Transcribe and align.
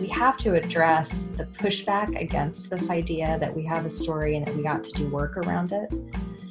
we 0.00 0.06
have 0.08 0.36
to 0.38 0.54
address 0.54 1.24
the 1.36 1.44
pushback 1.44 2.20
against 2.20 2.70
this 2.70 2.90
idea 2.90 3.38
that 3.40 3.54
we 3.54 3.64
have 3.64 3.84
a 3.84 3.90
story 3.90 4.36
and 4.36 4.46
that 4.46 4.56
we 4.56 4.62
got 4.62 4.84
to 4.84 4.92
do 4.92 5.08
work 5.08 5.36
around 5.36 5.72
it. 5.72 5.90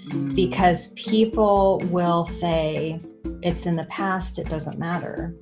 Mm. 0.10 0.36
Because 0.36 0.88
people 0.94 1.80
will 1.92 2.26
say, 2.26 3.00
it's 3.42 3.66
in 3.66 3.76
the 3.76 3.86
past, 3.86 4.40
it 4.40 4.48
doesn't 4.50 4.80
matter. 4.80 5.36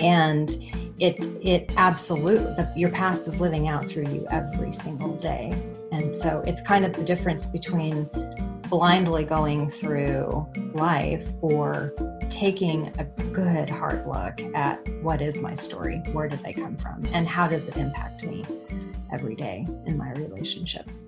And 0.00 0.50
it 1.00 1.16
it 1.42 1.72
absolutely 1.76 2.64
your 2.76 2.90
past 2.90 3.26
is 3.26 3.40
living 3.40 3.66
out 3.66 3.84
through 3.84 4.06
you 4.06 4.26
every 4.30 4.72
single 4.72 5.16
day 5.16 5.50
and 5.90 6.14
so 6.14 6.40
it's 6.46 6.60
kind 6.60 6.84
of 6.84 6.92
the 6.92 7.02
difference 7.02 7.46
between 7.46 8.08
blindly 8.68 9.24
going 9.24 9.68
through 9.68 10.46
life 10.74 11.26
or 11.40 11.92
taking 12.44 12.92
a 12.98 13.04
good 13.32 13.70
hard 13.70 14.06
look 14.06 14.38
at 14.54 14.76
what 15.00 15.22
is 15.22 15.40
my 15.40 15.54
story 15.54 15.96
where 16.12 16.28
did 16.28 16.44
I 16.44 16.52
come 16.52 16.76
from 16.76 17.02
and 17.14 17.26
how 17.26 17.48
does 17.48 17.66
it 17.68 17.78
impact 17.78 18.22
me 18.22 18.44
every 19.10 19.34
day 19.34 19.66
in 19.86 19.96
my 19.96 20.12
relationships 20.12 21.06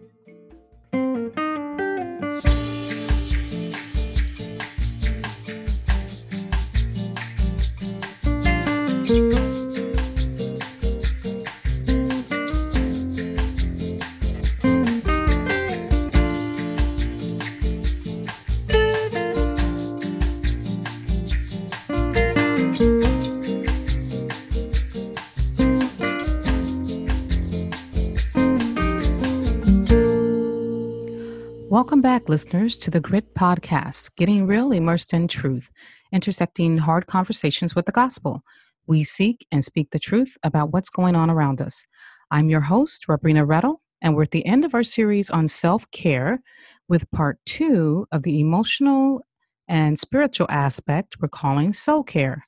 Welcome 31.97 32.13
back, 32.13 32.29
listeners, 32.29 32.77
to 32.81 32.91
the 32.91 33.01
Grit 33.01 33.35
Podcast, 33.35 34.15
getting 34.17 34.47
real 34.47 34.71
immersed 34.71 35.15
in 35.15 35.29
truth, 35.29 35.71
intersecting 36.13 36.77
hard 36.77 37.07
conversations 37.07 37.75
with 37.75 37.87
the 37.87 37.91
gospel. 37.91 38.43
We 38.87 39.03
seek 39.03 39.47
and 39.51 39.65
speak 39.65 39.93
the 39.93 39.99
truth 39.99 40.37
about 40.43 40.75
what's 40.75 40.91
going 40.91 41.17
on 41.17 41.31
around 41.31 41.63
us. 41.63 41.87
I'm 42.31 42.51
your 42.51 42.61
host, 42.61 43.07
Rabrina 43.09 43.47
Rettle, 43.47 43.77
and 44.03 44.15
we're 44.15 44.25
at 44.25 44.33
the 44.33 44.45
end 44.45 44.67
of 44.67 44.75
our 44.75 44.83
series 44.83 45.31
on 45.31 45.49
self 45.49 45.91
care 45.91 46.43
with 46.87 47.11
part 47.13 47.39
two 47.47 48.07
of 48.13 48.25
the 48.25 48.41
emotional 48.41 49.23
and 49.67 49.99
spiritual 49.99 50.49
aspect 50.51 51.17
we're 51.23 51.29
calling 51.29 51.73
soul 51.73 52.03
care. 52.03 52.47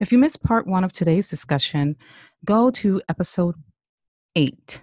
If 0.00 0.12
you 0.12 0.18
missed 0.18 0.42
part 0.42 0.66
one 0.66 0.84
of 0.84 0.92
today's 0.92 1.30
discussion, 1.30 1.96
go 2.44 2.70
to 2.72 3.00
episode 3.08 3.54
eight. 4.36 4.82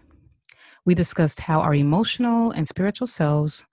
We 0.83 0.95
discussed 0.95 1.41
how 1.41 1.59
our 1.59 1.75
emotional 1.75 2.49
and 2.49 2.67
spiritual 2.67 3.05
selves 3.05 3.65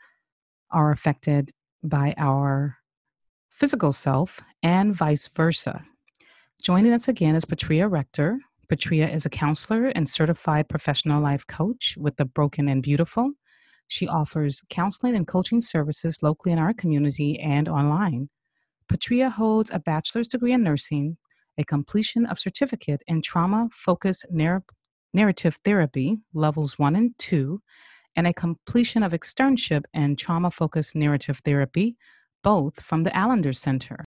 are 0.77 0.91
affected 0.91 1.51
by 1.83 2.13
our 2.19 2.77
physical 3.49 3.95
self 3.95 4.43
and 4.63 4.95
vice 4.95 5.27
versa. 5.29 5.83
Joining 6.63 6.93
us 6.93 7.09
again 7.09 7.35
is 7.35 7.47
Patria 7.47 7.89
Rector. 7.89 8.41
Patria 8.69 9.09
is 9.09 9.25
a 9.25 9.31
counselor 9.31 9.87
and 9.87 10.07
certified 10.07 10.69
professional 10.69 11.23
life 11.23 11.47
coach 11.47 11.97
with 11.97 12.17
the 12.19 12.27
Broken 12.27 12.69
and 12.69 12.83
Beautiful. 12.83 13.33
She 13.89 14.07
offers 14.07 14.65
counseling 14.69 15.17
and 15.17 15.27
coaching 15.27 15.63
services 15.63 16.23
locally 16.23 16.53
in 16.53 16.59
our 16.59 16.75
community 16.75 17.41
and 17.41 17.71
online. 17.71 18.29
Patria 18.87 19.31
holds 19.31 19.71
a 19.73 19.79
bachelor's 19.79 20.29
degree 20.29 20.53
in 20.53 20.63
nursing, 20.63 21.17
a 21.57 21.65
completion 21.65 22.27
of 22.27 22.39
certificate 22.39 23.01
in 23.07 23.23
trauma 23.23 23.71
focused 23.73 24.27
narr- 24.31 24.65
narrative 25.15 25.59
therapy, 25.65 26.19
levels 26.35 26.79
one 26.79 26.95
and 26.97 27.17
two, 27.17 27.63
and 28.17 28.27
a 28.27 28.33
completion 28.33 29.03
of 29.03 29.13
externship 29.13 29.85
in 29.93 30.17
trauma 30.17 30.51
focused 30.51 30.97
narrative 30.97 31.41
therapy, 31.45 31.97
both 32.43 32.83
from 32.83 33.03
the 33.03 33.17
Allender 33.17 33.53
Center. 33.53 34.05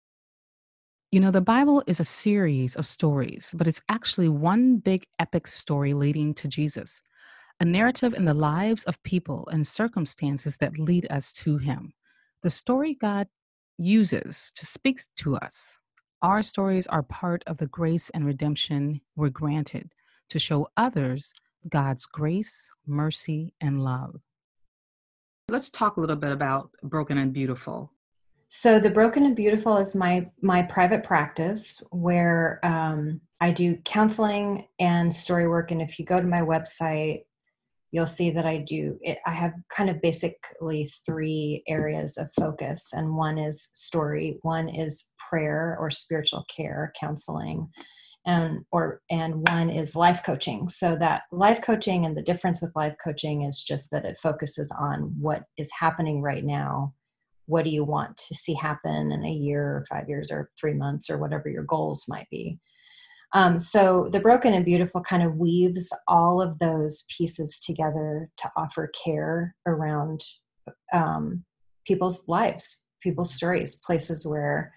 You 1.10 1.20
know, 1.20 1.31
the 1.31 1.41
Bible 1.41 1.82
is 1.87 2.00
a 2.00 2.04
series 2.04 2.76
of 2.76 2.87
stories, 2.87 3.54
but 3.56 3.66
it's 3.66 3.81
actually 3.88 4.28
one 4.28 4.78
big 4.78 5.06
epic 5.19 5.47
story 5.47 5.94
leading 5.94 6.34
to 6.34 6.48
Jesus, 6.48 7.03
a 7.60 7.65
narrative 7.65 8.15
in 8.15 8.25
the 8.25 8.34
lives 8.34 8.84
of 8.84 9.03
people 9.04 9.48
and 9.53 9.66
circumstances 9.66 10.56
that 10.59 10.78
lead 10.78 11.06
us 11.10 11.32
to 11.34 11.56
Him. 11.59 11.92
The 12.42 12.50
story 12.50 12.94
God 12.94 13.28
uses 13.78 14.53
to 14.56 14.66
speak 14.66 15.00
to 15.16 15.36
us. 15.36 15.78
Our 16.21 16.42
stories 16.42 16.86
are 16.88 17.03
part 17.03 17.44
of 17.47 17.59
the 17.59 17.66
grace 17.66 18.10
and 18.10 18.26
redemption 18.26 19.00
we're 19.15 19.28
granted 19.28 19.92
to 20.31 20.38
show 20.38 20.69
others 20.76 21.32
God's 21.69 22.06
grace, 22.06 22.70
mercy, 22.86 23.54
and 23.60 23.82
love. 23.82 24.20
Let's 25.48 25.70
talk 25.70 25.97
a 25.97 26.00
little 26.00 26.16
bit 26.16 26.32
about 26.32 26.70
Broken 26.82 27.19
and 27.19 27.32
Beautiful. 27.32 27.92
So, 28.48 28.78
the 28.78 28.91
Broken 28.91 29.25
and 29.26 29.36
Beautiful 29.36 29.76
is 29.78 29.94
my 29.94 30.30
my 30.41 30.62
private 30.62 31.04
practice 31.04 31.82
where 31.91 32.60
um, 32.62 33.20
I 33.41 33.50
do 33.50 33.76
counseling 33.84 34.66
and 34.78 35.12
story 35.12 35.48
work. 35.48 35.70
And 35.70 35.82
if 35.82 35.98
you 35.98 36.04
go 36.04 36.20
to 36.20 36.26
my 36.26 36.41
website, 36.41 37.24
you'll 37.91 38.06
see 38.06 38.30
that 38.30 38.47
I 38.47 38.58
do 38.58 38.98
it. 39.03 39.19
I 39.26 39.32
have 39.32 39.53
kind 39.69 39.91
of 39.91 40.00
basically 40.00 40.91
three 41.04 41.62
areas 41.69 42.16
of 42.16 42.32
focus, 42.38 42.92
and 42.92 43.16
one 43.16 43.38
is 43.38 43.69
story, 43.72 44.38
one 44.42 44.69
is 44.69 45.04
prayer 45.28 45.76
or 45.78 45.91
spiritual 45.91 46.44
care 46.54 46.92
counseling, 46.98 47.69
and 48.26 48.64
or 48.72 49.02
and 49.10 49.46
one 49.48 49.70
is 49.70 49.96
life 49.96 50.22
coaching. 50.24 50.68
So 50.68 50.96
that 50.96 51.22
life 51.30 51.60
coaching 51.62 52.04
and 52.04 52.16
the 52.16 52.22
difference 52.22 52.60
with 52.60 52.74
life 52.74 52.94
coaching 53.02 53.42
is 53.42 53.62
just 53.62 53.90
that 53.90 54.04
it 54.04 54.18
focuses 54.20 54.72
on 54.78 55.14
what 55.18 55.44
is 55.58 55.70
happening 55.78 56.22
right 56.22 56.44
now. 56.44 56.94
What 57.46 57.64
do 57.64 57.70
you 57.70 57.84
want 57.84 58.16
to 58.16 58.34
see 58.34 58.54
happen 58.54 59.12
in 59.12 59.24
a 59.24 59.30
year 59.30 59.62
or 59.62 59.84
five 59.88 60.08
years 60.08 60.30
or 60.30 60.50
three 60.58 60.74
months 60.74 61.10
or 61.10 61.18
whatever 61.18 61.48
your 61.48 61.64
goals 61.64 62.06
might 62.08 62.28
be? 62.30 62.58
Um, 63.34 63.58
so 63.58 64.08
the 64.12 64.20
broken 64.20 64.54
and 64.54 64.64
beautiful 64.64 65.00
kind 65.02 65.22
of 65.22 65.36
weaves 65.36 65.92
all 66.06 66.41
of 66.41 66.58
those 66.60 67.04
pieces 67.14 67.58
together 67.58 68.30
to 68.38 68.50
offer 68.56 68.91
care 69.04 69.54
around 69.66 70.20
um, 70.92 71.44
people's 71.86 72.26
lives 72.28 72.80
people's 73.04 73.34
stories 73.34 73.78
places 73.84 74.26
where 74.26 74.72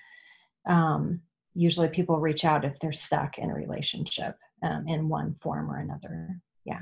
um, 0.67 1.21
usually 1.57 1.89
people 1.89 2.19
reach 2.19 2.45
out 2.45 2.63
if 2.63 2.79
they're 2.79 2.93
stuck 2.93 3.37
in 3.37 3.49
a 3.49 3.53
relationship 3.53 4.35
um, 4.63 4.87
in 4.87 5.09
one 5.09 5.35
form 5.41 5.69
or 5.69 5.77
another. 5.77 6.39
Yeah. 6.65 6.81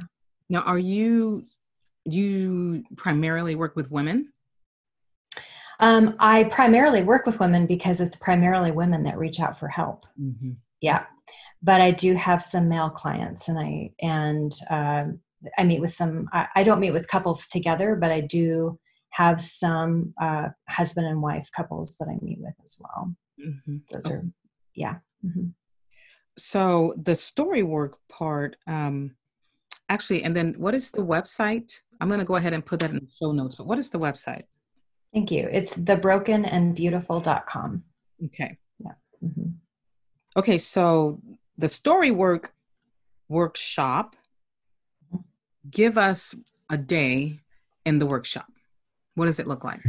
Now, 0.49 0.61
are 0.61 0.77
you 0.77 1.47
you 2.03 2.83
primarily 2.97 3.55
work 3.55 3.75
with 3.75 3.89
women? 3.89 4.31
Um, 5.79 6.15
I 6.19 6.45
primarily 6.45 7.03
work 7.03 7.25
with 7.25 7.39
women 7.39 7.65
because 7.65 7.99
it's 7.99 8.15
primarily 8.15 8.71
women 8.71 9.03
that 9.03 9.17
reach 9.17 9.39
out 9.39 9.57
for 9.57 9.67
help. 9.67 10.05
Mm-hmm. 10.21 10.51
Yeah, 10.81 11.05
but 11.63 11.81
I 11.81 11.91
do 11.91 12.13
have 12.15 12.41
some 12.41 12.69
male 12.69 12.89
clients, 12.89 13.47
and 13.47 13.57
I 13.57 13.91
and 13.99 14.53
um, 14.69 15.19
I 15.57 15.63
meet 15.63 15.81
with 15.81 15.91
some. 15.91 16.29
I, 16.31 16.47
I, 16.55 16.63
don't 16.63 16.79
meet 16.79 16.91
with 16.91 17.07
couples 17.07 17.47
together, 17.47 17.95
but 17.95 18.11
I 18.11 18.21
do 18.21 18.79
have 19.09 19.41
some 19.41 20.13
uh, 20.21 20.49
husband 20.69 21.07
and 21.07 21.21
wife 21.21 21.49
couples 21.55 21.97
that 21.99 22.07
I 22.07 22.17
meet 22.21 22.39
with 22.39 22.53
as 22.63 22.77
well. 22.79 23.15
Mm-hmm. 23.43 23.77
Those 23.91 24.07
are 24.07 24.23
yeah. 24.75 24.95
Mm-hmm. 25.25 25.47
so 26.37 26.93
the 27.01 27.15
story 27.15 27.63
work 27.63 27.97
part 28.09 28.57
um 28.67 29.15
actually 29.89 30.23
and 30.23 30.35
then 30.35 30.53
what 30.57 30.75
is 30.75 30.91
the 30.91 31.01
website? 31.01 31.81
I'm 31.99 32.09
going 32.09 32.19
to 32.19 32.25
go 32.25 32.35
ahead 32.35 32.53
and 32.53 32.65
put 32.65 32.79
that 32.81 32.91
in 32.91 32.97
the 32.97 33.07
show 33.19 33.31
notes 33.31 33.55
but 33.55 33.65
what 33.65 33.79
is 33.79 33.89
the 33.89 33.99
website? 33.99 34.43
Thank 35.13 35.31
you. 35.31 35.47
It's 35.51 35.75
thebrokenandbeautiful.com 35.75 37.83
okay. 38.25 38.57
Yeah. 38.79 38.91
Mm-hmm. 39.23 39.49
okay 40.37 40.57
so 40.57 41.21
the 41.57 41.69
story 41.69 42.11
work 42.11 42.53
workshop 43.29 44.15
give 45.71 45.97
us 45.97 46.35
a 46.69 46.77
day 46.77 47.39
in 47.85 47.99
the 47.99 48.05
workshop. 48.05 48.51
What 49.15 49.25
does 49.25 49.39
it 49.39 49.47
look 49.47 49.63
like 49.63 49.81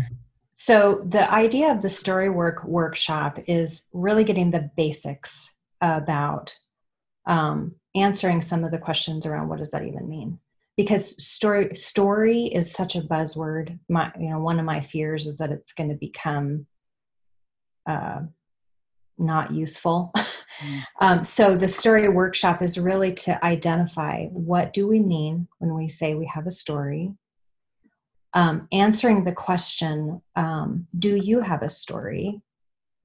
so, 0.58 1.02
the 1.04 1.30
idea 1.30 1.70
of 1.70 1.82
the 1.82 1.90
story 1.90 2.30
work 2.30 2.64
workshop 2.64 3.38
is 3.46 3.86
really 3.92 4.24
getting 4.24 4.50
the 4.50 4.70
basics 4.74 5.54
about 5.82 6.56
um, 7.26 7.74
answering 7.94 8.40
some 8.40 8.64
of 8.64 8.70
the 8.70 8.78
questions 8.78 9.26
around 9.26 9.48
what 9.48 9.58
does 9.58 9.70
that 9.72 9.84
even 9.84 10.08
mean? 10.08 10.38
Because 10.74 11.22
story 11.22 11.74
story 11.74 12.46
is 12.46 12.72
such 12.72 12.96
a 12.96 13.02
buzzword. 13.02 13.78
My 13.90 14.10
you 14.18 14.30
know 14.30 14.40
one 14.40 14.58
of 14.58 14.64
my 14.64 14.80
fears 14.80 15.26
is 15.26 15.36
that 15.38 15.52
it's 15.52 15.74
going 15.74 15.90
to 15.90 15.94
become 15.94 16.66
uh, 17.86 18.20
not 19.18 19.50
useful. 19.50 20.10
Mm. 20.16 20.82
um, 21.02 21.24
so 21.24 21.54
the 21.54 21.68
story 21.68 22.08
workshop 22.08 22.62
is 22.62 22.78
really 22.78 23.12
to 23.12 23.44
identify 23.44 24.24
what 24.28 24.72
do 24.72 24.88
we 24.88 25.00
mean 25.00 25.48
when 25.58 25.74
we 25.74 25.86
say 25.86 26.14
we 26.14 26.30
have 26.34 26.46
a 26.46 26.50
story 26.50 27.12
um, 28.36 28.68
answering 28.70 29.24
the 29.24 29.32
question 29.32 30.20
um, 30.36 30.86
do 30.96 31.16
you 31.16 31.40
have 31.40 31.62
a 31.62 31.68
story? 31.68 32.42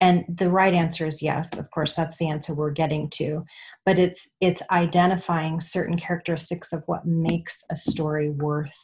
And 0.02 0.26
the 0.28 0.50
right 0.50 0.74
answer 0.74 1.08
is 1.08 1.22
yes 1.22 1.58
of 1.58 1.70
course 1.72 1.96
that's 1.96 2.18
the 2.18 2.30
answer 2.30 2.54
we're 2.54 2.72
getting 2.72 3.10
to. 3.12 3.46
But 3.86 3.98
it's 3.98 4.30
it's 4.42 4.62
identifying 4.70 5.62
certain 5.62 5.98
characteristics 5.98 6.74
of 6.74 6.84
what 6.86 7.08
makes 7.08 7.64
a 7.72 7.76
story 7.76 8.30
worth 8.30 8.78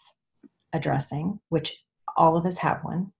addressing 0.74 1.40
which 1.50 1.84
all 2.16 2.38
of 2.38 2.46
us 2.46 2.58
have 2.58 2.80
one. 2.84 3.12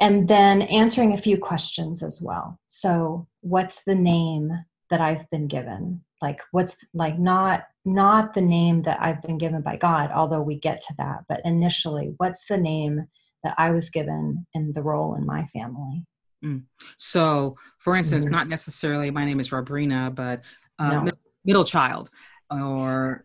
And 0.00 0.28
then 0.28 0.62
answering 0.62 1.12
a 1.12 1.18
few 1.18 1.36
questions 1.36 2.02
as 2.02 2.22
well. 2.22 2.58
So 2.66 3.26
what's 3.40 3.82
the 3.82 3.96
name 3.96 4.52
that 4.90 5.00
i've 5.00 5.28
been 5.30 5.46
given 5.46 6.02
like 6.20 6.40
what's 6.52 6.76
like 6.94 7.18
not 7.18 7.64
not 7.84 8.34
the 8.34 8.40
name 8.40 8.82
that 8.82 8.98
i've 9.00 9.22
been 9.22 9.38
given 9.38 9.62
by 9.62 9.76
god 9.76 10.10
although 10.12 10.42
we 10.42 10.58
get 10.58 10.80
to 10.80 10.94
that 10.98 11.20
but 11.28 11.40
initially 11.44 12.14
what's 12.18 12.46
the 12.46 12.56
name 12.56 13.06
that 13.44 13.54
i 13.58 13.70
was 13.70 13.90
given 13.90 14.46
in 14.54 14.72
the 14.72 14.82
role 14.82 15.14
in 15.14 15.24
my 15.24 15.44
family 15.46 16.04
mm. 16.44 16.62
so 16.96 17.56
for 17.78 17.96
instance 17.96 18.24
mm-hmm. 18.24 18.34
not 18.34 18.48
necessarily 18.48 19.10
my 19.10 19.24
name 19.24 19.40
is 19.40 19.50
robrina 19.50 20.14
but 20.14 20.42
uh, 20.78 21.02
no. 21.02 21.12
middle 21.44 21.64
child 21.64 22.10
or 22.50 23.24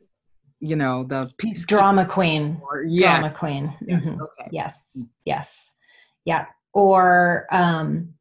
you 0.63 0.75
know 0.77 1.03
the 1.03 1.29
peace 1.37 1.65
drama 1.65 2.05
queen 2.05 2.59
or, 2.63 2.83
yeah. 2.87 3.19
drama 3.19 3.35
queen 3.35 3.73
yes 3.85 4.09
mm-hmm. 4.09 4.21
okay. 4.21 4.49
yes 4.51 4.97
mm. 4.97 5.09
yes 5.25 5.75
yeah 6.25 6.45
or 6.73 7.47
um 7.51 8.13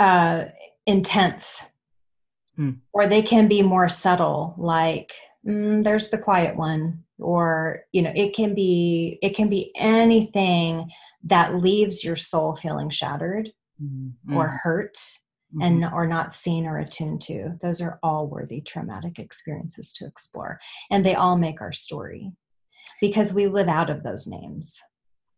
uh 0.00 0.44
intense 0.86 1.66
mm. 2.58 2.76
or 2.92 3.06
they 3.06 3.22
can 3.22 3.48
be 3.48 3.62
more 3.62 3.88
subtle 3.88 4.54
like 4.58 5.12
mm, 5.46 5.82
there's 5.84 6.08
the 6.08 6.18
quiet 6.18 6.56
one 6.56 7.04
or 7.18 7.84
you 7.92 8.02
know 8.02 8.12
it 8.14 8.34
can 8.34 8.54
be 8.54 9.18
it 9.22 9.34
can 9.34 9.48
be 9.48 9.72
anything 9.76 10.90
that 11.24 11.56
leaves 11.56 12.04
your 12.04 12.16
soul 12.16 12.56
feeling 12.56 12.90
shattered 12.90 13.50
mm-hmm. 13.82 14.36
or 14.36 14.48
hurt 14.48 14.94
mm-hmm. 14.94 15.62
and 15.62 15.84
or 15.86 16.06
not 16.06 16.34
seen 16.34 16.66
or 16.66 16.78
attuned 16.78 17.20
to 17.20 17.52
those 17.60 17.80
are 17.80 17.98
all 18.02 18.26
worthy 18.28 18.60
traumatic 18.60 19.18
experiences 19.18 19.92
to 19.92 20.06
explore 20.06 20.58
and 20.90 21.04
they 21.04 21.14
all 21.14 21.36
make 21.36 21.60
our 21.60 21.72
story 21.72 22.32
because 23.00 23.32
we 23.32 23.46
live 23.46 23.68
out 23.68 23.90
of 23.90 24.02
those 24.02 24.26
names 24.26 24.80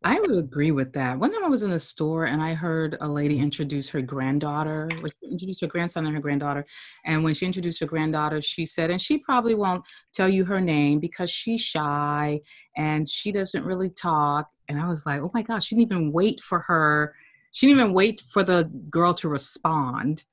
I 0.02 0.18
would 0.18 0.30
agree 0.30 0.70
with 0.70 0.94
that. 0.94 1.18
One 1.18 1.30
time 1.30 1.44
I 1.44 1.48
was 1.48 1.62
in 1.62 1.70
the 1.70 1.78
store 1.78 2.24
and 2.24 2.42
I 2.42 2.54
heard 2.54 2.96
a 3.02 3.08
lady 3.08 3.38
introduce 3.38 3.90
her 3.90 4.00
granddaughter, 4.00 4.88
introduce 5.22 5.60
her 5.60 5.66
grandson 5.66 6.06
and 6.06 6.14
her 6.14 6.22
granddaughter. 6.22 6.64
And 7.04 7.22
when 7.22 7.34
she 7.34 7.44
introduced 7.44 7.80
her 7.80 7.86
granddaughter, 7.86 8.40
she 8.40 8.64
said, 8.64 8.90
and 8.90 9.00
she 9.00 9.18
probably 9.18 9.54
won't 9.54 9.84
tell 10.14 10.28
you 10.28 10.46
her 10.46 10.58
name 10.60 11.00
because 11.00 11.30
she's 11.30 11.60
shy 11.60 12.40
and 12.78 13.06
she 13.06 13.30
doesn't 13.30 13.66
really 13.66 13.90
talk. 13.90 14.48
And 14.68 14.80
I 14.80 14.88
was 14.88 15.04
like, 15.04 15.20
oh 15.20 15.30
my 15.34 15.42
gosh, 15.42 15.66
she 15.66 15.74
didn't 15.74 15.92
even 15.92 16.12
wait 16.12 16.40
for 16.40 16.60
her. 16.60 17.14
She 17.52 17.66
didn't 17.66 17.80
even 17.80 17.92
wait 17.92 18.22
for 18.30 18.42
the 18.42 18.70
girl 18.88 19.12
to 19.14 19.28
respond. 19.28 20.24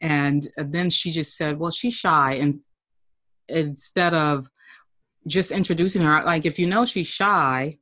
And 0.00 0.46
uh, 0.56 0.64
then 0.68 0.88
she 0.88 1.10
just 1.10 1.36
said, 1.36 1.58
well, 1.58 1.72
she's 1.72 1.94
shy. 1.94 2.34
And 2.34 2.54
instead 3.48 4.14
of 4.14 4.48
just 5.26 5.50
introducing 5.50 6.02
her, 6.02 6.22
like 6.22 6.46
if 6.46 6.60
you 6.60 6.68
know 6.68 6.84
she's 6.84 7.08
shy, 7.08 7.78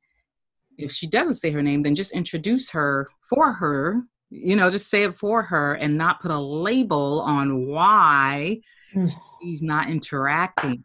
if 0.79 0.93
she 0.93 1.07
doesn't 1.07 1.35
say 1.35 1.51
her 1.51 1.63
name, 1.63 1.83
then 1.83 1.95
just 1.95 2.13
introduce 2.13 2.71
her 2.71 3.07
for 3.29 3.53
her. 3.53 4.03
You 4.31 4.57
know, 4.57 4.71
just 4.71 4.89
say 4.89 5.05
it 5.05 5.17
for 5.17 5.43
her 5.43 5.75
and 5.75 5.97
not 5.97 6.21
put 6.21 6.31
a 6.31 6.39
label 6.39 7.21
on 7.21 7.67
why 7.67 8.61
mm. 8.95 9.13
she's 9.43 9.63
not 9.63 9.89
interacting. 9.89 10.83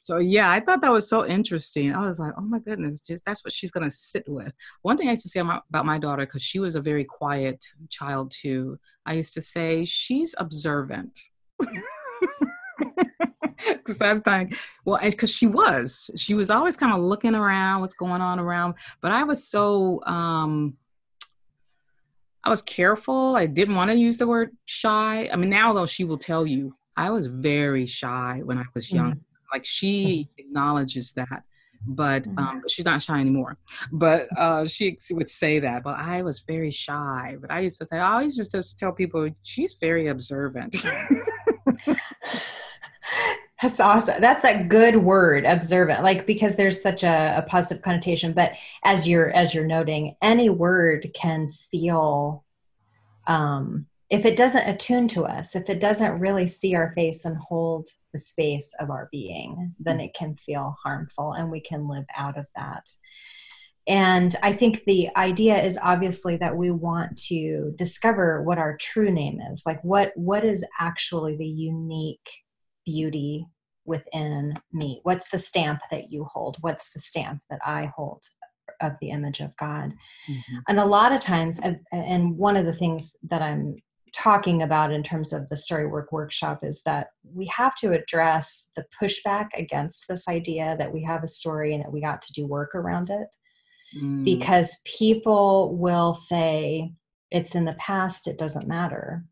So 0.00 0.16
yeah, 0.16 0.50
I 0.50 0.60
thought 0.60 0.80
that 0.80 0.92
was 0.92 1.06
so 1.08 1.26
interesting. 1.26 1.94
I 1.94 2.06
was 2.06 2.18
like, 2.18 2.32
oh 2.38 2.46
my 2.46 2.60
goodness, 2.60 3.02
just 3.02 3.26
that's 3.26 3.44
what 3.44 3.52
she's 3.52 3.70
gonna 3.70 3.90
sit 3.90 4.24
with. 4.26 4.54
One 4.80 4.96
thing 4.96 5.08
I 5.08 5.10
used 5.10 5.24
to 5.24 5.28
say 5.28 5.40
about 5.40 5.84
my 5.84 5.98
daughter, 5.98 6.24
because 6.24 6.42
she 6.42 6.60
was 6.60 6.76
a 6.76 6.80
very 6.80 7.04
quiet 7.04 7.62
child 7.90 8.30
too, 8.30 8.78
I 9.04 9.14
used 9.14 9.34
to 9.34 9.42
say 9.42 9.84
she's 9.84 10.34
observant. 10.38 11.18
because 13.88 14.00
I'm 14.02 14.22
like, 14.24 14.54
well, 14.84 15.00
because 15.02 15.30
she 15.30 15.46
was, 15.46 16.10
she 16.16 16.34
was 16.34 16.50
always 16.50 16.76
kind 16.76 16.92
of 16.92 17.00
looking 17.00 17.34
around, 17.34 17.80
what's 17.80 17.94
going 17.94 18.20
on 18.20 18.38
around. 18.38 18.74
But 19.00 19.12
I 19.12 19.24
was 19.24 19.44
so, 19.44 20.02
um, 20.04 20.76
I 22.44 22.50
was 22.50 22.62
careful. 22.62 23.36
I 23.36 23.46
didn't 23.46 23.74
want 23.74 23.90
to 23.90 23.96
use 23.96 24.18
the 24.18 24.26
word 24.26 24.56
shy. 24.64 25.28
I 25.32 25.36
mean, 25.36 25.50
now 25.50 25.72
though, 25.72 25.86
she 25.86 26.04
will 26.04 26.18
tell 26.18 26.46
you 26.46 26.72
I 26.96 27.10
was 27.10 27.26
very 27.26 27.86
shy 27.86 28.40
when 28.44 28.58
I 28.58 28.64
was 28.74 28.92
young. 28.92 29.12
Mm-hmm. 29.12 29.52
Like 29.52 29.64
she 29.64 30.28
acknowledges 30.36 31.12
that, 31.12 31.42
but 31.86 32.24
mm-hmm. 32.24 32.38
um, 32.38 32.62
she's 32.68 32.84
not 32.84 33.00
shy 33.00 33.18
anymore. 33.18 33.56
But 33.90 34.28
uh, 34.36 34.66
she 34.66 34.96
would 35.10 35.30
say 35.30 35.58
that. 35.60 35.82
But 35.82 35.98
I 35.98 36.22
was 36.22 36.40
very 36.40 36.70
shy. 36.70 37.36
But 37.40 37.50
I 37.50 37.60
used 37.60 37.78
to 37.78 37.86
say, 37.86 37.98
I 37.98 38.12
always 38.12 38.36
just 38.36 38.78
tell 38.78 38.92
people 38.92 39.28
she's 39.42 39.74
very 39.80 40.08
observant. 40.08 40.76
That's 43.60 43.80
awesome. 43.80 44.20
That's 44.20 44.44
a 44.44 44.62
good 44.62 44.96
word, 44.96 45.44
observant. 45.44 46.04
Like 46.04 46.26
because 46.26 46.54
there's 46.54 46.80
such 46.80 47.02
a, 47.02 47.38
a, 47.38 47.42
positive 47.42 47.82
connotation. 47.82 48.32
But 48.32 48.52
as 48.84 49.08
you're 49.08 49.30
as 49.30 49.52
you're 49.52 49.66
noting, 49.66 50.14
any 50.22 50.48
word 50.48 51.10
can 51.14 51.48
feel 51.48 52.44
um 53.26 53.86
if 54.10 54.24
it 54.24 54.36
doesn't 54.36 54.66
attune 54.66 55.06
to 55.08 55.24
us, 55.24 55.54
if 55.54 55.68
it 55.68 55.80
doesn't 55.80 56.18
really 56.18 56.46
see 56.46 56.74
our 56.74 56.92
face 56.94 57.24
and 57.24 57.36
hold 57.36 57.88
the 58.12 58.18
space 58.18 58.72
of 58.80 58.90
our 58.90 59.08
being, 59.12 59.74
then 59.78 60.00
it 60.00 60.14
can 60.14 60.34
feel 60.36 60.76
harmful 60.82 61.32
and 61.32 61.50
we 61.50 61.60
can 61.60 61.88
live 61.88 62.06
out 62.16 62.38
of 62.38 62.46
that. 62.56 62.88
And 63.86 64.34
I 64.42 64.52
think 64.52 64.84
the 64.84 65.08
idea 65.16 65.60
is 65.60 65.78
obviously 65.82 66.36
that 66.36 66.56
we 66.56 66.70
want 66.70 67.18
to 67.24 67.72
discover 67.76 68.42
what 68.42 68.58
our 68.58 68.76
true 68.76 69.10
name 69.10 69.40
is. 69.52 69.64
Like 69.66 69.82
what 69.82 70.12
what 70.14 70.44
is 70.44 70.64
actually 70.78 71.36
the 71.36 71.46
unique 71.46 72.30
beauty 72.88 73.46
within 73.84 74.54
me? 74.72 75.00
What's 75.02 75.28
the 75.28 75.38
stamp 75.38 75.80
that 75.90 76.10
you 76.10 76.24
hold? 76.24 76.56
What's 76.62 76.90
the 76.90 76.98
stamp 76.98 77.42
that 77.50 77.60
I 77.64 77.92
hold 77.94 78.22
of 78.80 78.92
the 79.00 79.10
image 79.10 79.40
of 79.40 79.54
God? 79.58 79.92
Mm-hmm. 80.30 80.56
And 80.68 80.80
a 80.80 80.86
lot 80.86 81.12
of 81.12 81.20
times, 81.20 81.60
and 81.92 82.36
one 82.38 82.56
of 82.56 82.64
the 82.64 82.72
things 82.72 83.14
that 83.30 83.42
I'm 83.42 83.76
talking 84.14 84.62
about 84.62 84.90
in 84.90 85.02
terms 85.02 85.34
of 85.34 85.46
the 85.48 85.56
story 85.56 85.86
work 85.86 86.12
workshop 86.12 86.60
is 86.62 86.82
that 86.82 87.08
we 87.34 87.46
have 87.46 87.74
to 87.74 87.92
address 87.92 88.70
the 88.74 88.84
pushback 89.00 89.48
against 89.54 90.06
this 90.08 90.26
idea 90.28 90.76
that 90.78 90.92
we 90.92 91.02
have 91.04 91.22
a 91.22 91.28
story 91.28 91.74
and 91.74 91.84
that 91.84 91.92
we 91.92 92.00
got 92.00 92.22
to 92.22 92.32
do 92.32 92.46
work 92.46 92.74
around 92.74 93.10
it. 93.10 93.28
Mm. 93.96 94.24
Because 94.24 94.78
people 94.84 95.76
will 95.76 96.14
say, 96.14 96.92
it's 97.30 97.54
in 97.54 97.66
the 97.66 97.76
past, 97.76 98.26
it 98.26 98.38
doesn't 98.38 98.66
matter. 98.66 99.24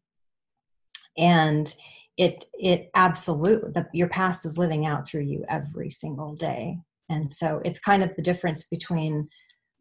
And 1.17 1.75
it 2.17 2.45
it 2.55 2.91
absolutely 2.95 3.73
the, 3.73 3.87
your 3.93 4.09
past 4.09 4.45
is 4.45 4.59
living 4.59 4.87
out 4.87 5.07
through 5.07 5.25
you 5.25 5.45
every 5.49 5.91
single 5.91 6.35
day. 6.35 6.79
And 7.09 7.31
so 7.31 7.61
it's 7.65 7.79
kind 7.79 8.03
of 8.03 8.15
the 8.17 8.23
difference 8.23 8.65
between 8.65 9.29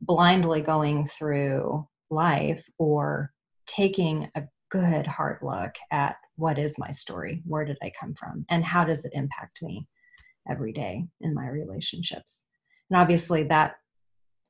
blindly 0.02 0.62
going 0.62 1.08
through 1.08 1.88
life 2.10 2.66
or 2.78 3.32
taking 3.66 4.30
a 4.36 4.44
good 4.70 5.08
hard 5.08 5.40
look 5.42 5.76
at 5.92 6.18
what 6.36 6.60
is 6.60 6.78
my 6.78 6.92
story 6.92 7.42
where 7.46 7.64
did 7.64 7.78
i 7.82 7.92
come 7.98 8.14
from 8.14 8.46
and 8.50 8.64
how 8.64 8.84
does 8.84 9.06
it 9.06 9.12
impact 9.14 9.62
me 9.62 9.88
every 10.50 10.74
day 10.74 11.06
in 11.22 11.34
my 11.34 11.48
relationships. 11.48 12.46
And 12.90 13.00
obviously 13.00 13.44
that 13.44 13.76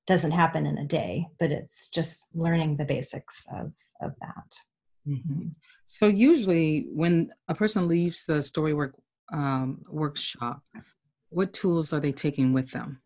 doesn't 0.08 0.32
happen 0.32 0.66
in 0.66 0.78
a 0.78 0.86
day 0.86 1.28
but 1.40 1.52
it's 1.52 1.88
just 1.90 2.26
learning 2.34 2.78
the 2.78 2.86
basics 2.86 3.46
of 3.54 3.74
of 4.02 4.14
that 4.20 4.56
Mm-hmm. 5.08 5.50
So 5.86 6.08
usually, 6.08 6.88
when 6.92 7.32
a 7.48 7.56
person 7.56 7.88
leaves 7.88 8.26
the 8.26 8.36
storywork 8.36 8.94
um, 9.32 9.84
workshop, 9.88 10.62
what 11.30 11.54
tools 11.54 11.94
are 11.94 12.00
they 12.00 12.12
taking 12.12 12.54
with 12.54 12.72
them? 12.72 13.02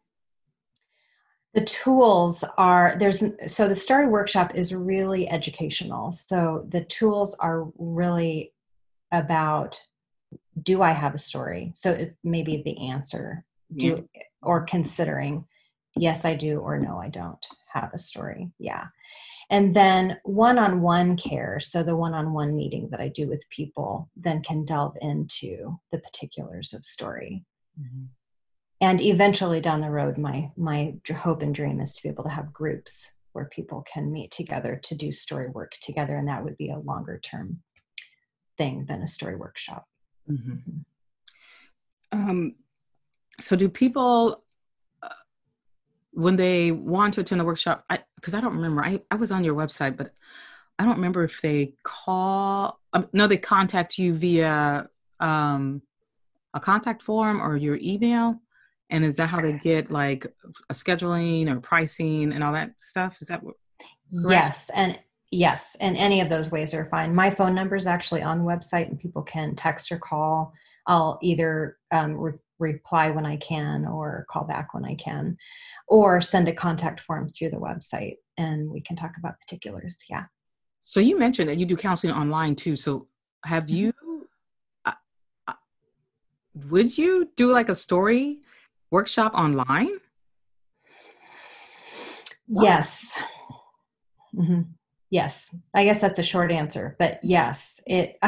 The 1.54 1.66
tools 1.66 2.44
are 2.58 2.96
there's 3.00 3.24
so 3.48 3.68
the 3.68 3.76
story 3.76 4.08
workshop 4.08 4.54
is 4.56 4.74
really 4.74 5.28
educational. 5.30 6.12
So 6.12 6.66
the 6.70 6.86
tools 6.86 7.36
are 7.40 7.68
really 7.78 8.54
about 9.12 9.80
do 10.62 10.82
I 10.82 10.92
have 10.92 11.16
a 11.16 11.20
story? 11.20 11.72
So 11.74 11.92
it's 11.92 12.14
maybe 12.24 12.62
the 12.64 12.90
answer 12.90 13.46
do 13.76 14.08
or 14.42 14.64
considering 14.64 15.46
yes 15.96 16.26
I 16.26 16.36
do 16.36 16.60
or 16.60 16.80
no 16.80 16.98
I 16.98 17.10
don't 17.10 17.46
have 17.74 17.92
a 17.94 17.98
story. 17.98 18.52
Yeah. 18.60 18.88
And 19.50 19.76
then 19.76 20.18
one 20.24 20.60
on 20.60 20.82
one 20.82 21.18
care, 21.18 21.60
so 21.60 21.82
the 21.82 21.96
one 21.96 22.14
on 22.14 22.34
one 22.34 22.56
meeting 22.56 22.90
that 22.92 23.02
I 23.02 23.08
do 23.08 23.28
with 23.28 23.50
people, 23.50 24.10
then 24.16 24.44
can 24.44 24.64
delve 24.64 24.96
into 25.02 25.80
the 25.92 25.98
particulars 25.98 26.74
of 26.74 26.86
story. 26.86 27.44
Mm-hmm. 27.80 28.06
And 28.82 29.02
eventually 29.02 29.60
down 29.60 29.82
the 29.82 29.90
road, 29.90 30.18
my, 30.18 30.52
my 30.56 30.94
hope 31.18 31.42
and 31.42 31.54
dream 31.54 31.82
is 31.82 31.96
to 31.96 32.04
be 32.04 32.10
able 32.10 32.24
to 32.26 32.30
have 32.30 32.54
groups 32.54 33.12
where 33.34 33.46
people 33.46 33.84
can 33.92 34.12
meet 34.12 34.32
together 34.32 34.80
to 34.84 34.96
do 34.96 35.12
story 35.12 35.50
work 35.50 35.74
together. 35.82 36.16
And 36.16 36.28
that 36.28 36.44
would 36.44 36.58
be 36.58 36.70
a 36.70 36.80
longer 36.80 37.20
term 37.20 37.60
thing 38.58 38.86
than 38.88 39.02
a 39.02 39.08
story 39.08 39.36
workshop. 39.36 39.86
Mm-hmm. 40.30 40.52
mm-hmm. 40.52 40.80
Um, 42.12 42.56
so, 43.40 43.56
do 43.56 43.70
people 43.70 44.44
when 46.12 46.36
they 46.36 46.72
want 46.72 47.14
to 47.16 47.22
attend 47.22 47.42
the 47.42 47.46
workshop, 47.46 47.84
I 47.90 48.00
because 48.16 48.34
I, 48.34 48.40
I, 48.40 48.42
don't 48.42 48.56
remember, 48.56 48.84
I, 48.84 49.02
I 49.12 49.16
was 49.16 49.32
on 49.32 49.44
your 49.44 49.56
website, 49.56 49.98
but 49.98 50.12
I 50.78 50.86
don't 50.86 50.96
remember 50.96 51.24
if 51.24 51.42
they 51.42 51.74
call. 51.84 52.80
Um, 52.94 53.08
no, 53.14 53.28
they 53.28 53.38
contact 53.38 53.98
you 53.98 54.14
via 54.14 54.88
um, 55.20 55.82
a 56.54 56.60
contact 56.60 57.04
form 57.04 57.42
or 57.42 57.58
your 57.58 57.78
email. 57.82 58.42
And 58.90 59.06
is 59.06 59.18
that 59.18 59.28
how 59.28 59.40
they 59.40 59.54
get 59.54 59.92
like 59.92 60.26
a 60.70 60.74
scheduling 60.74 61.48
or 61.50 61.60
pricing 61.60 62.34
and 62.34 62.44
all 62.44 62.54
that 62.54 62.80
stuff? 62.80 63.18
Is 63.22 63.28
that? 63.28 63.42
Correct? 63.42 63.60
Yes, 64.12 64.72
and 64.74 64.98
yes, 65.32 65.78
and 65.80 65.96
any 65.96 66.22
of 66.22 66.30
those 66.30 66.50
ways 66.50 66.74
are 66.74 66.86
fine. 66.86 67.14
My 67.14 67.30
phone 67.30 67.54
number 67.54 67.76
is 67.76 67.86
actually 67.86 68.24
on 68.24 68.40
the 68.40 68.46
website, 68.46 68.88
and 68.88 69.00
people 69.00 69.22
can 69.22 69.56
text 69.56 69.92
or 69.92 70.00
call. 70.00 70.54
I'll 70.88 71.20
either 71.22 71.78
um, 71.92 72.16
re- 72.16 72.40
reply 72.60 73.10
when 73.10 73.26
I 73.26 73.38
can 73.38 73.86
or 73.86 74.26
call 74.30 74.44
back 74.44 74.74
when 74.74 74.86
I 74.86 74.96
can, 74.96 75.38
or 75.88 76.22
send 76.22 76.48
a 76.48 76.54
contact 76.54 77.00
form 77.00 77.30
through 77.30 77.50
the 77.52 77.58
website, 77.58 78.18
and 78.38 78.70
we 78.70 78.82
can 78.82 78.96
talk 78.96 79.14
about 79.18 79.40
particulars. 79.40 79.98
Yeah. 80.10 80.26
So 80.82 81.00
you 81.00 81.18
mentioned 81.18 81.50
that 81.50 81.58
you 81.58 81.66
do 81.66 81.76
counseling 81.76 82.14
online 82.14 82.56
too. 82.56 82.76
So 82.76 83.08
have 83.46 83.66
mm-hmm. 83.66 83.76
you? 83.76 83.94
Uh, 84.86 84.94
uh, 85.48 85.54
would 86.70 86.98
you 86.98 87.30
do 87.36 87.52
like 87.52 87.70
a 87.70 87.76
story 87.76 88.40
workshop 88.92 89.34
online? 89.34 89.98
Yes. 92.48 93.20
Mm-hmm. 94.36 94.62
Yes. 95.12 95.54
I 95.74 95.84
guess 95.84 96.00
that's 96.00 96.20
a 96.20 96.24
short 96.24 96.52
answer, 96.52 96.96
but 97.00 97.20
yes, 97.24 97.80
it. 97.86 98.18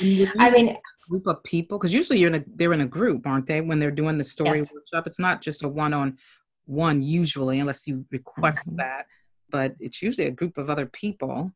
I 0.00 0.50
mean, 0.50 0.76
group 1.08 1.26
of 1.26 1.42
people 1.44 1.78
because 1.78 1.94
usually 1.94 2.18
you're 2.18 2.28
in 2.28 2.42
a 2.42 2.44
they're 2.54 2.72
in 2.72 2.80
a 2.80 2.86
group, 2.86 3.26
aren't 3.26 3.46
they? 3.46 3.60
When 3.60 3.78
they're 3.78 3.90
doing 3.90 4.18
the 4.18 4.24
story 4.24 4.58
yes. 4.58 4.72
workshop, 4.72 5.06
it's 5.06 5.18
not 5.18 5.42
just 5.42 5.62
a 5.62 5.68
one 5.68 5.94
on 5.94 6.18
one 6.66 7.02
usually, 7.02 7.60
unless 7.60 7.86
you 7.86 8.04
request 8.10 8.66
mm-hmm. 8.66 8.76
that 8.76 9.06
but 9.50 9.74
it's 9.80 10.02
usually 10.02 10.26
a 10.26 10.32
group 10.32 10.58
of 10.58 10.70
other 10.70 10.86
people 10.86 11.52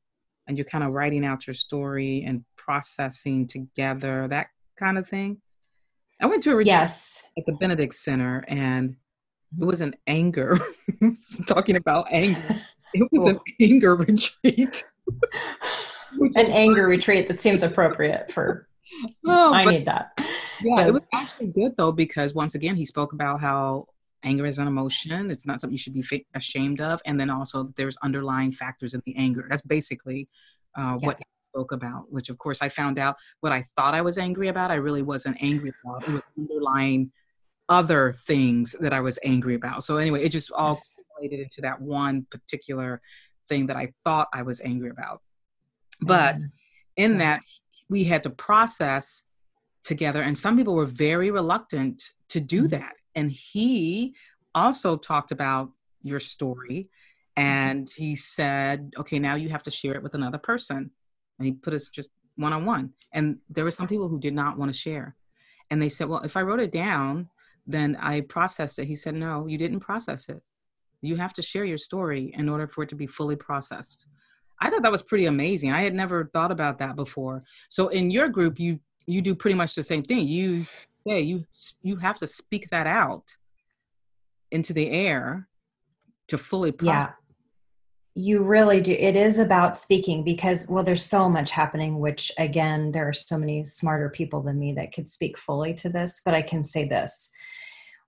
and 0.47 0.57
you're 0.57 0.65
kind 0.65 0.85
of 0.85 0.93
writing 0.93 1.25
out 1.25 1.47
your 1.47 1.55
story 1.55 2.25
and 2.25 2.45
processing 2.57 3.47
together, 3.47 4.27
that 4.29 4.49
kind 4.79 4.99
of 4.99 5.07
thing. 5.07 5.41
I 6.21 6.27
went 6.27 6.43
to 6.45 6.53
a 6.53 6.57
retreat 6.57 6.73
yes. 6.73 7.25
at 7.37 7.47
the 7.47 7.53
Benedict 7.53 7.95
Center 7.95 8.45
and 8.49 8.97
it 9.59 9.65
was 9.65 9.81
an 9.81 9.95
anger, 10.07 10.59
talking 11.47 11.77
about 11.77 12.07
anger. 12.11 12.41
It 12.95 13.09
was 13.11 13.25
oh. 13.25 13.31
an 13.31 13.41
anger 13.59 13.97
retreat. 13.97 14.85
an 16.21 16.51
anger 16.51 16.87
retreat 16.87 17.27
that 17.29 17.41
seems 17.41 17.63
appropriate 17.63 18.31
for 18.31 18.69
oh, 19.27 19.55
I 19.55 19.65
need 19.65 19.87
that. 19.87 20.13
Yeah, 20.63 20.87
it 20.87 20.93
was 20.93 21.05
actually 21.13 21.49
good 21.49 21.77
though 21.77 21.93
because 21.93 22.35
once 22.35 22.55
again 22.55 22.77
he 22.77 22.85
spoke 22.85 23.13
about 23.13 23.41
how 23.41 23.87
anger 24.23 24.47
is 24.47 24.59
an 24.59 24.69
emotion. 24.69 25.31
It's 25.31 25.47
not 25.47 25.61
something 25.61 25.73
you 25.73 25.79
should 25.79 25.95
be 25.95 26.27
ashamed 26.35 26.81
of. 26.81 27.01
And 27.05 27.19
then 27.19 27.31
also 27.31 27.73
there's 27.77 27.97
underlying 27.99 28.53
factors 28.53 28.95
in 28.95 29.03
the 29.05 29.17
anger. 29.17 29.47
That's 29.49 29.63
basically 29.63 30.29
uh, 30.77 30.99
yeah. 31.01 31.07
what 31.07 31.19
he 31.19 31.25
spoke 31.45 31.73
about 31.73 32.11
which 32.11 32.31
of 32.31 32.39
course 32.39 32.63
i 32.63 32.69
found 32.71 32.99
out 32.99 33.15
what 33.41 33.53
i 33.53 33.63
thought 33.77 33.95
i 33.95 34.01
was 34.01 34.17
angry 34.17 34.49
about. 34.49 34.71
I 34.71 34.77
really 34.77 35.03
wasn't 35.03 35.37
angry 35.43 35.73
about. 35.85 36.09
It 36.09 36.13
was 36.15 36.23
underlying 36.39 37.13
other 37.69 38.17
things 38.27 38.75
that 38.81 38.95
i 38.95 39.01
was 39.01 39.19
angry 39.23 39.55
about. 39.55 39.85
So 39.85 39.99
anyway 39.99 40.25
it 40.25 40.31
just 40.31 40.51
all 40.53 40.77
related 41.19 41.41
into 41.41 41.61
that 41.61 41.81
one 41.81 42.27
particular 42.31 43.03
thing 43.51 43.67
that 43.67 43.77
i 43.77 43.93
thought 44.05 44.29
i 44.33 44.41
was 44.41 44.63
angry 44.63 44.89
about. 44.89 45.21
But 46.01 46.37
mm-hmm. 46.37 46.47
in 46.97 47.19
that 47.19 47.43
we 47.93 48.05
had 48.05 48.23
to 48.25 48.31
process 48.31 49.27
together 49.85 50.23
and 50.23 50.37
some 50.37 50.57
people 50.57 50.75
were 50.75 50.87
very 50.87 51.31
reluctant 51.31 52.13
to 52.29 52.41
do 52.41 52.63
mm-hmm. 52.63 52.69
that 52.69 52.95
and 53.15 53.31
he 53.31 54.15
also 54.55 54.97
talked 54.97 55.33
about 55.33 55.71
your 56.03 56.21
story 56.21 56.91
and 57.37 57.89
he 57.91 58.15
said, 58.15 58.93
okay, 58.99 59.19
now 59.19 59.37
you 59.37 59.49
have 59.49 59.63
to 59.63 59.71
share 59.71 59.95
it 59.95 60.03
with 60.03 60.15
another 60.15 60.39
person. 60.39 60.91
And 61.39 61.47
he 61.47 61.53
put 61.53 61.73
us 61.73 61.89
just 61.89 62.09
one 62.37 62.53
on 62.53 62.65
one. 62.65 62.93
And 63.13 63.39
there 63.49 63.65
were 63.65 63.71
some 63.71 63.89
people 63.89 64.09
who 64.09 64.19
did 64.19 64.35
not 64.35 64.59
want 64.59 64.73
to 64.73 64.79
share. 64.79 65.17
And 65.71 65.81
they 65.81 65.89
said, 65.89 66.09
well, 66.09 66.21
if 66.21 66.37
I 66.37 66.43
wrote 66.43 66.61
it 66.61 66.73
down, 66.73 67.31
then 67.67 67.97
I 68.01 68.21
processed 68.23 68.79
it. 68.79 68.87
He 68.87 68.97
said, 68.97 69.15
no, 69.15 69.47
you 69.47 69.57
didn't 69.57 69.81
process 69.81 70.29
it. 70.29 70.43
You 71.01 71.17
have 71.17 71.33
to 71.35 71.43
share 71.43 71.65
your 71.65 71.79
story 71.79 72.33
in 72.37 72.49
order 72.49 72.67
for 72.67 72.83
it 72.83 72.91
to 72.91 72.97
be 72.97 73.07
fully 73.07 73.37
processed. 73.37 74.07
I 74.63 74.71
thought 74.71 74.83
that 74.83 74.93
was 74.93 75.03
pretty 75.03 75.27
amazing. 75.27 75.73
I 75.73 75.83
had 75.83 75.95
never 75.95 76.31
thought 76.33 76.53
about 76.53 76.79
that 76.79 76.95
before. 76.97 77.43
So 77.69 77.89
in 77.89 78.11
your 78.11 78.29
group, 78.29 78.59
you 78.59 78.79
you 79.07 79.21
do 79.21 79.35
pretty 79.35 79.57
much 79.57 79.75
the 79.75 79.83
same 79.83 80.05
thing. 80.05 80.29
You 80.29 80.65
say 81.07 81.21
you 81.21 81.45
you 81.83 81.97
have 81.97 82.19
to 82.21 82.27
speak 82.27 82.71
that 82.71 82.87
out 82.87 83.37
into 84.51 84.73
the 84.73 84.89
air 84.91 85.49
to 86.29 86.39
fully 86.39 86.73
process. 86.73 87.09
yeah 87.09 87.13
you 88.15 88.43
really 88.43 88.81
do 88.81 88.93
it 88.93 89.17
is 89.17 89.39
about 89.39 89.75
speaking 89.75 90.23
because 90.23 90.69
well 90.69 90.85
there's 90.85 91.05
so 91.05 91.31
much 91.31 91.51
happening 91.51 91.99
which 91.99 92.31
again 92.39 92.93
there 92.93 93.09
are 93.09 93.13
so 93.13 93.39
many 93.39 93.65
smarter 93.65 94.11
people 94.11 94.43
than 94.43 94.59
me 94.59 94.73
that 94.73 94.93
could 94.93 95.09
speak 95.09 95.39
fully 95.39 95.73
to 95.73 95.89
this 95.89 96.21
but 96.23 96.35
i 96.35 96.43
can 96.43 96.63
say 96.63 96.87
this 96.87 97.31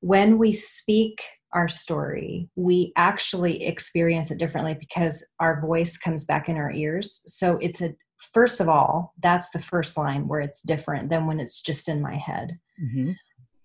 when 0.00 0.36
we 0.36 0.52
speak 0.52 1.22
our 1.54 1.68
story 1.68 2.48
we 2.56 2.92
actually 2.96 3.64
experience 3.64 4.30
it 4.30 4.38
differently 4.38 4.76
because 4.78 5.26
our 5.40 5.60
voice 5.60 5.96
comes 5.96 6.24
back 6.24 6.48
in 6.48 6.56
our 6.56 6.70
ears 6.70 7.22
so 7.26 7.56
it's 7.60 7.80
a 7.80 7.94
first 8.18 8.60
of 8.60 8.68
all 8.68 9.14
that's 9.22 9.50
the 9.50 9.62
first 9.62 9.96
line 9.96 10.28
where 10.28 10.40
it's 10.40 10.62
different 10.62 11.10
than 11.10 11.26
when 11.26 11.40
it's 11.40 11.60
just 11.60 11.88
in 11.88 12.02
my 12.02 12.16
head 12.16 12.58
Mm-hmm. 12.82 13.12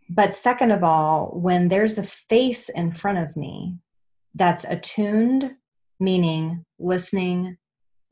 But 0.10 0.34
second 0.34 0.72
of 0.72 0.84
all, 0.84 1.31
when 1.34 1.67
there's 1.67 1.98
a 1.98 2.03
face 2.03 2.69
in 2.69 2.91
front 2.91 3.19
of 3.19 3.36
me 3.38 3.77
that's 4.36 4.63
attuned, 4.63 5.51
meaning 6.00 6.65
listening, 6.79 7.58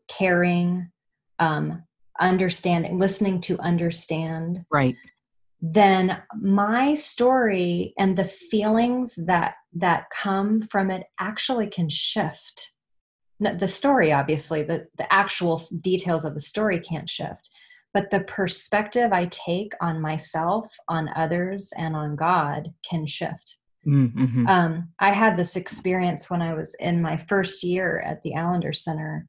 caring, 0.08 0.92
um, 1.40 1.84
understanding, 2.20 3.00
listening 3.00 3.42
to 3.42 3.60
understand. 3.60 4.64
Right. 4.72 4.96
Then 5.62 6.22
my 6.40 6.94
story 6.94 7.94
and 7.98 8.16
the 8.16 8.26
feelings 8.26 9.16
that 9.26 9.56
that 9.74 10.10
come 10.10 10.62
from 10.62 10.92
it 10.92 11.04
actually 11.20 11.68
can 11.68 11.90
shift. 11.90 12.72
The 13.40 13.68
story, 13.68 14.12
obviously, 14.12 14.64
the, 14.64 14.88
the 14.98 15.12
actual 15.14 15.62
details 15.82 16.26
of 16.26 16.34
the 16.34 16.40
story 16.40 16.80
can't 16.80 17.10
shift 17.10 17.50
but 17.98 18.12
the 18.12 18.20
perspective 18.20 19.12
I 19.12 19.26
take 19.26 19.74
on 19.82 20.00
myself, 20.00 20.72
on 20.88 21.10
others, 21.16 21.74
and 21.76 21.96
on 21.96 22.16
God 22.16 22.72
can 22.88 23.08
shift. 23.08 23.58
Mm-hmm. 23.88 24.46
Um, 24.48 24.90
I 25.00 25.10
had 25.10 25.36
this 25.36 25.56
experience 25.56 26.30
when 26.30 26.42
I 26.42 26.54
was 26.54 26.76
in 26.76 27.02
my 27.02 27.18
first 27.18 27.64
year 27.64 28.00
at 28.02 28.22
the 28.22 28.34
Allender 28.34 28.72
Center 28.72 29.26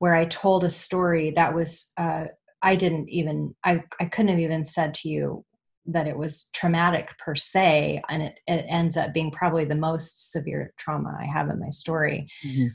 where 0.00 0.16
I 0.16 0.24
told 0.24 0.64
a 0.64 0.70
story 0.70 1.30
that 1.32 1.54
was, 1.54 1.92
uh, 1.96 2.24
I 2.60 2.74
didn't 2.74 3.08
even, 3.08 3.54
I, 3.64 3.84
I 4.00 4.06
couldn't 4.06 4.30
have 4.30 4.40
even 4.40 4.64
said 4.64 4.94
to 4.94 5.08
you 5.08 5.44
that 5.88 6.06
it 6.06 6.16
was 6.16 6.50
traumatic 6.52 7.16
per 7.18 7.34
se, 7.34 8.02
and 8.08 8.22
it, 8.22 8.40
it 8.46 8.64
ends 8.68 8.96
up 8.96 9.12
being 9.12 9.30
probably 9.30 9.64
the 9.64 9.74
most 9.74 10.30
severe 10.30 10.72
trauma 10.76 11.16
I 11.18 11.24
have 11.24 11.48
in 11.48 11.58
my 11.58 11.70
story. 11.70 12.28
Mm-hmm. 12.44 12.68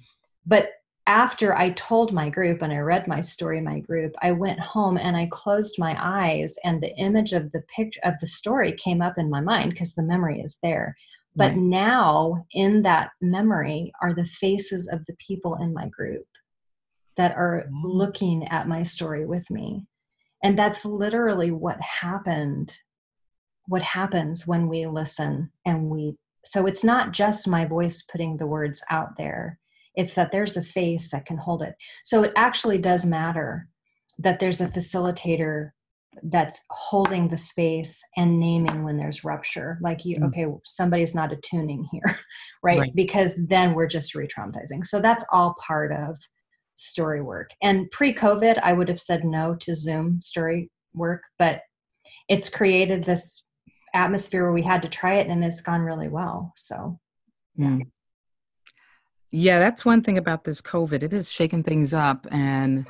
But 0.46 0.72
after 1.05 1.55
I 1.55 1.72
told 1.72 2.13
my 2.13 2.29
group 2.29 2.62
and 2.62 2.72
I 2.72 2.77
read 2.77 3.08
my 3.08 3.22
story 3.22 3.60
my 3.60 3.79
group, 3.79 4.13
I 4.22 4.32
went 4.32 4.60
home 4.60 4.98
and 4.98 5.17
I 5.17 5.27
closed 5.27 5.75
my 5.77 5.98
eyes 6.00 6.55
and 6.63 6.82
the 6.82 6.96
image 6.98 7.34
of 7.34 7.51
the 7.51 7.62
picture 7.75 8.00
of 8.03 8.13
the 8.20 8.27
story 8.27 8.72
came 8.74 9.01
up 9.01 9.17
in 9.17 9.29
my 9.29 9.41
mind 9.41 9.72
because 9.72 9.93
the 9.93 10.01
memory 10.01 10.39
is 10.39 10.58
there. 10.63 10.96
But 11.36 11.51
right. 11.51 11.58
now 11.58 12.46
in 12.53 12.84
that 12.84 13.12
memory 13.22 13.91
are 14.01 14.13
the 14.13 14.25
faces 14.25 14.88
of 14.88 15.05
the 15.05 15.15
people 15.15 15.55
in 15.62 15.74
my 15.74 15.88
group 15.89 16.25
that 17.17 17.36
are 17.36 17.65
mm. 17.67 17.82
looking 17.84 18.48
at 18.48 18.67
my 18.67 18.84
story 18.84 19.25
with 19.25 19.50
me. 19.50 19.86
And 20.43 20.58
that's 20.58 20.86
literally 20.86 21.51
what 21.51 21.79
happened 21.82 22.77
what 23.67 23.82
happens 23.82 24.46
when 24.46 24.67
we 24.67 24.86
listen 24.86 25.51
and 25.65 25.89
we 25.89 26.15
so 26.46 26.65
it's 26.65 26.84
not 26.84 27.13
just 27.13 27.48
my 27.48 27.63
voice 27.63 28.01
putting 28.01 28.36
the 28.38 28.48
words 28.48 28.82
out 28.89 29.17
there 29.17 29.60
it's 29.96 30.15
that 30.15 30.32
there's 30.32 30.58
a 30.58 30.63
face 30.63 31.12
that 31.12 31.25
can 31.25 31.38
hold 31.38 31.62
it. 31.62 31.75
So 32.03 32.24
it 32.24 32.34
actually 32.36 32.77
does 32.77 33.05
matter 33.05 33.67
that 34.20 34.39
there's 34.39 34.62
a 34.62 34.67
facilitator 34.67 35.72
that's 36.24 36.60
holding 36.70 37.27
the 37.27 37.38
space 37.38 38.03
and 38.17 38.39
naming 38.39 38.84
when 38.84 38.98
there's 38.98 39.24
rupture 39.24 39.79
like 39.82 40.05
you 40.05 40.15
mm. 40.20 40.27
okay 40.27 40.46
somebody's 40.63 41.15
not 41.15 41.34
attuning 41.34 41.84
here 41.91 42.03
right? 42.63 42.82
right? 42.82 42.91
because 42.93 43.36
then 43.48 43.74
we're 43.74 43.88
just 43.88 44.13
re-traumatizing 44.13 44.86
so 44.86 45.00
that's 45.00 45.25
all 45.32 45.55
part 45.60 45.91
of 45.91 46.15
story 46.75 47.20
work 47.20 47.50
and 47.63 47.89
pre-covid 47.89 48.60
i 48.62 48.74
would 48.74 48.88
have 48.88 49.01
said 49.01 49.25
no 49.25 49.55
to 49.55 49.74
zoom 49.74 50.22
story 50.22 50.70
work 50.93 51.24
but 51.39 51.62
it's 52.29 52.48
created 52.48 53.03
this 53.03 53.43
atmosphere 53.93 54.43
where 54.43 54.53
we 54.53 54.62
had 54.62 54.81
to 54.81 54.89
try 54.89 55.15
it 55.15 55.27
and 55.27 55.43
it's 55.43 55.62
gone 55.62 55.81
really 55.81 56.07
well 56.07 56.53
so 56.57 57.00
mm. 57.59 57.81
Yeah, 59.35 59.57
that's 59.57 59.83
one 59.83 60.03
thing 60.03 60.19
about 60.19 60.43
this 60.43 60.62
COVID. 60.62 61.01
It 61.01 61.12
is 61.12 61.31
shaking 61.31 61.63
things 61.63 61.91
up 61.91 62.27
and 62.29 62.85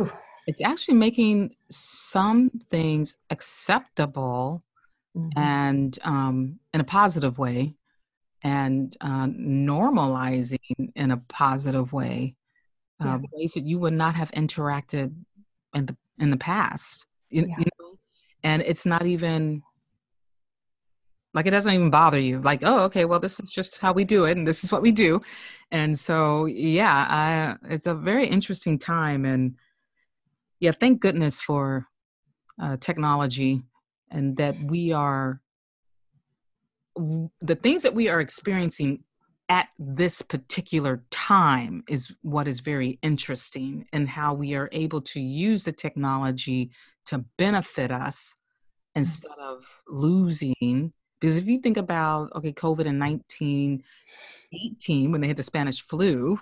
it's 0.45 0.61
actually 0.61 0.95
making 0.95 1.55
some 1.69 2.49
things 2.69 3.15
acceptable 3.29 4.61
mm-hmm. 5.17 5.39
and 5.39 5.97
um, 6.03 6.59
in 6.73 6.81
a 6.81 6.83
positive 6.83 7.37
way 7.37 7.75
and 8.43 8.97
uh, 8.99 9.25
normalizing 9.27 10.91
in 10.97 11.11
a 11.11 11.17
positive 11.29 11.93
way. 11.93 12.35
uh, 12.99 13.05
yeah. 13.05 13.17
ways 13.31 13.53
that 13.53 13.63
you 13.63 13.79
would 13.79 13.93
not 13.93 14.15
have 14.15 14.31
interacted 14.31 15.13
in 15.73 15.85
the 15.85 15.95
in 16.19 16.29
the 16.29 16.37
past. 16.37 17.05
You, 17.29 17.45
yeah. 17.47 17.55
you 17.57 17.65
know? 17.79 17.97
And 18.43 18.61
it's 18.63 18.85
not 18.85 19.05
even 19.05 19.63
like 21.33 21.47
it 21.47 21.51
doesn't 21.51 21.73
even 21.73 21.89
bother 21.89 22.19
you. 22.19 22.39
Like, 22.41 22.61
oh, 22.63 22.79
okay, 22.85 23.05
well, 23.05 23.19
this 23.19 23.39
is 23.39 23.51
just 23.51 23.79
how 23.79 23.93
we 23.93 24.03
do 24.03 24.25
it, 24.25 24.37
and 24.37 24.47
this 24.47 24.63
is 24.63 24.71
what 24.71 24.81
we 24.81 24.91
do. 24.91 25.19
And 25.71 25.97
so, 25.97 26.45
yeah, 26.45 27.07
I, 27.09 27.73
it's 27.73 27.87
a 27.87 27.95
very 27.95 28.27
interesting 28.27 28.77
time, 28.77 29.25
and 29.25 29.55
yeah, 30.59 30.71
thank 30.71 31.01
goodness 31.01 31.41
for 31.41 31.87
uh, 32.61 32.77
technology 32.77 33.63
and 34.13 34.37
that 34.37 34.55
we 34.63 34.91
are 34.91 35.41
the 37.41 37.55
things 37.55 37.81
that 37.81 37.95
we 37.95 38.07
are 38.07 38.21
experiencing 38.21 39.03
at 39.49 39.69
this 39.79 40.21
particular 40.21 41.03
time 41.09 41.83
is 41.89 42.13
what 42.21 42.47
is 42.47 42.59
very 42.59 42.99
interesting 43.01 43.87
and 43.91 44.07
how 44.07 44.33
we 44.33 44.53
are 44.53 44.69
able 44.71 45.01
to 45.01 45.19
use 45.19 45.63
the 45.63 45.71
technology 45.71 46.69
to 47.05 47.25
benefit 47.37 47.91
us 47.91 48.35
mm. 48.95 48.99
instead 48.99 49.37
of 49.39 49.65
losing 49.87 50.93
because 51.23 51.37
if 51.37 51.47
you 51.47 51.59
think 51.59 51.77
about 51.77 52.29
okay 52.35 52.51
covid 52.51 52.85
in 52.85 52.99
1918 52.99 55.11
when 55.11 55.21
they 55.21 55.27
had 55.27 55.37
the 55.37 55.43
spanish 55.43 55.81
flu 55.81 56.37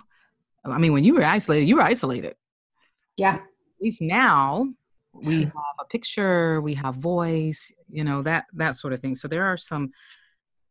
i 0.64 0.76
mean 0.76 0.92
when 0.92 1.04
you 1.04 1.14
were 1.14 1.24
isolated 1.24 1.68
you 1.68 1.76
were 1.76 1.82
isolated. 1.82 2.34
Yeah. 3.16 3.34
At 3.34 3.42
least 3.80 4.02
now 4.02 4.68
we 5.12 5.42
have 5.44 5.76
a 5.80 5.84
picture 5.84 6.60
we 6.60 6.74
have 6.74 6.96
voice 6.96 7.72
you 7.88 8.04
know 8.04 8.22
that 8.22 8.46
that 8.54 8.76
sort 8.76 8.92
of 8.92 9.00
thing. 9.00 9.14
So 9.14 9.28
there 9.28 9.44
are 9.44 9.56
some 9.56 9.92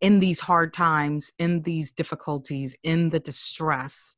in 0.01 0.19
these 0.19 0.39
hard 0.39 0.73
times, 0.73 1.31
in 1.37 1.61
these 1.61 1.91
difficulties, 1.91 2.75
in 2.81 3.09
the 3.09 3.19
distress, 3.19 4.17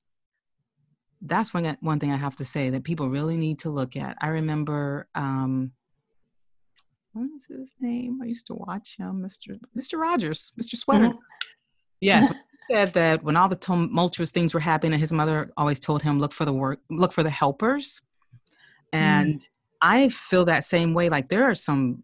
that's 1.22 1.54
one 1.54 1.78
one 1.82 2.00
thing 2.00 2.12
I 2.12 2.18
have 2.18 2.38
to 2.38 2.46
say 2.46 2.70
that 2.70 2.86
people 2.86 3.10
really 3.10 3.38
need 3.38 3.60
to 3.60 3.70
look 3.70 3.96
at. 3.96 4.18
I 4.22 4.30
remember 4.30 5.08
um 5.16 5.72
what 7.14 7.30
is 7.36 7.46
his 7.46 7.74
name? 7.80 8.20
I 8.22 8.26
used 8.26 8.48
to 8.48 8.56
watch 8.56 8.98
him, 8.98 9.22
Mr. 9.22 9.60
Mr. 9.78 10.00
Rogers, 10.00 10.52
Mr. 10.60 10.76
Sweater. 10.76 11.10
Mm-hmm. 11.10 11.18
Yes. 12.02 12.34
said 12.72 12.94
that 12.94 13.24
when 13.24 13.36
all 13.36 13.50
the 13.50 13.56
tumultuous 13.56 14.32
things 14.32 14.54
were 14.54 14.60
happening, 14.60 15.00
his 15.00 15.14
mother 15.14 15.52
always 15.58 15.80
told 15.80 16.02
him, 16.02 16.20
look 16.20 16.34
for 16.34 16.46
the 16.46 16.54
work, 16.54 16.80
look 16.90 17.12
for 17.12 17.24
the 17.24 17.30
helpers. 17.30 18.02
And 18.92 19.36
mm. 19.36 19.48
I 19.82 20.10
feel 20.10 20.46
that 20.46 20.64
same 20.64 20.94
way. 20.94 21.10
Like 21.10 21.30
there 21.30 21.44
are 21.44 21.56
some 21.56 22.04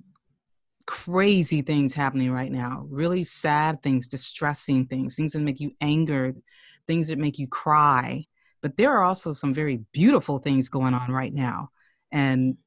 crazy 0.89 1.61
things 1.61 1.93
happening 1.93 2.31
right 2.31 2.51
now 2.51 2.83
really 2.89 3.23
sad 3.23 3.79
things 3.83 4.07
distressing 4.07 4.87
things 4.87 5.15
things 5.15 5.33
that 5.33 5.39
make 5.39 5.59
you 5.59 5.71
angered 5.81 6.41
things 6.87 7.09
that 7.09 7.19
make 7.19 7.37
you 7.37 7.45
cry 7.45 8.25
but 8.63 8.75
there 8.75 8.91
are 8.91 9.03
also 9.03 9.31
some 9.31 9.53
very 9.53 9.81
beautiful 9.91 10.39
things 10.39 10.67
going 10.67 10.95
on 10.95 11.11
right 11.11 11.31
now 11.31 11.69
and 12.11 12.57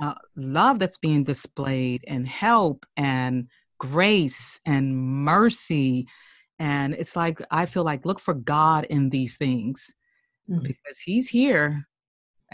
uh, 0.00 0.14
love 0.36 0.78
that's 0.78 0.98
being 0.98 1.24
displayed 1.24 2.04
and 2.06 2.26
help 2.26 2.86
and 2.96 3.48
grace 3.78 4.60
and 4.66 4.96
mercy 4.96 6.06
and 6.58 6.94
it's 6.94 7.14
like 7.14 7.40
i 7.50 7.66
feel 7.66 7.84
like 7.84 8.04
look 8.04 8.18
for 8.18 8.34
god 8.34 8.84
in 8.84 9.10
these 9.10 9.36
things 9.36 9.92
mm-hmm. 10.50 10.62
because 10.62 10.98
he's 11.04 11.28
here 11.28 11.86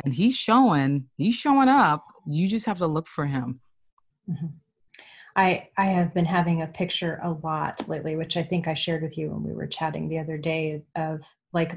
and 0.04 0.14
he's 0.14 0.36
showing 0.36 1.06
he's 1.16 1.34
showing 1.34 1.68
up 1.68 2.04
you 2.26 2.48
just 2.48 2.66
have 2.66 2.78
to 2.78 2.86
look 2.86 3.06
for 3.06 3.26
him 3.26 3.60
mm-hmm. 4.28 4.46
I 5.36 5.68
I 5.76 5.86
have 5.86 6.14
been 6.14 6.24
having 6.24 6.62
a 6.62 6.66
picture 6.66 7.20
a 7.22 7.32
lot 7.32 7.88
lately, 7.88 8.16
which 8.16 8.36
I 8.36 8.42
think 8.42 8.68
I 8.68 8.74
shared 8.74 9.02
with 9.02 9.18
you 9.18 9.30
when 9.30 9.42
we 9.42 9.52
were 9.52 9.66
chatting 9.66 10.08
the 10.08 10.18
other 10.20 10.38
day 10.38 10.82
of 10.94 11.24
like 11.52 11.76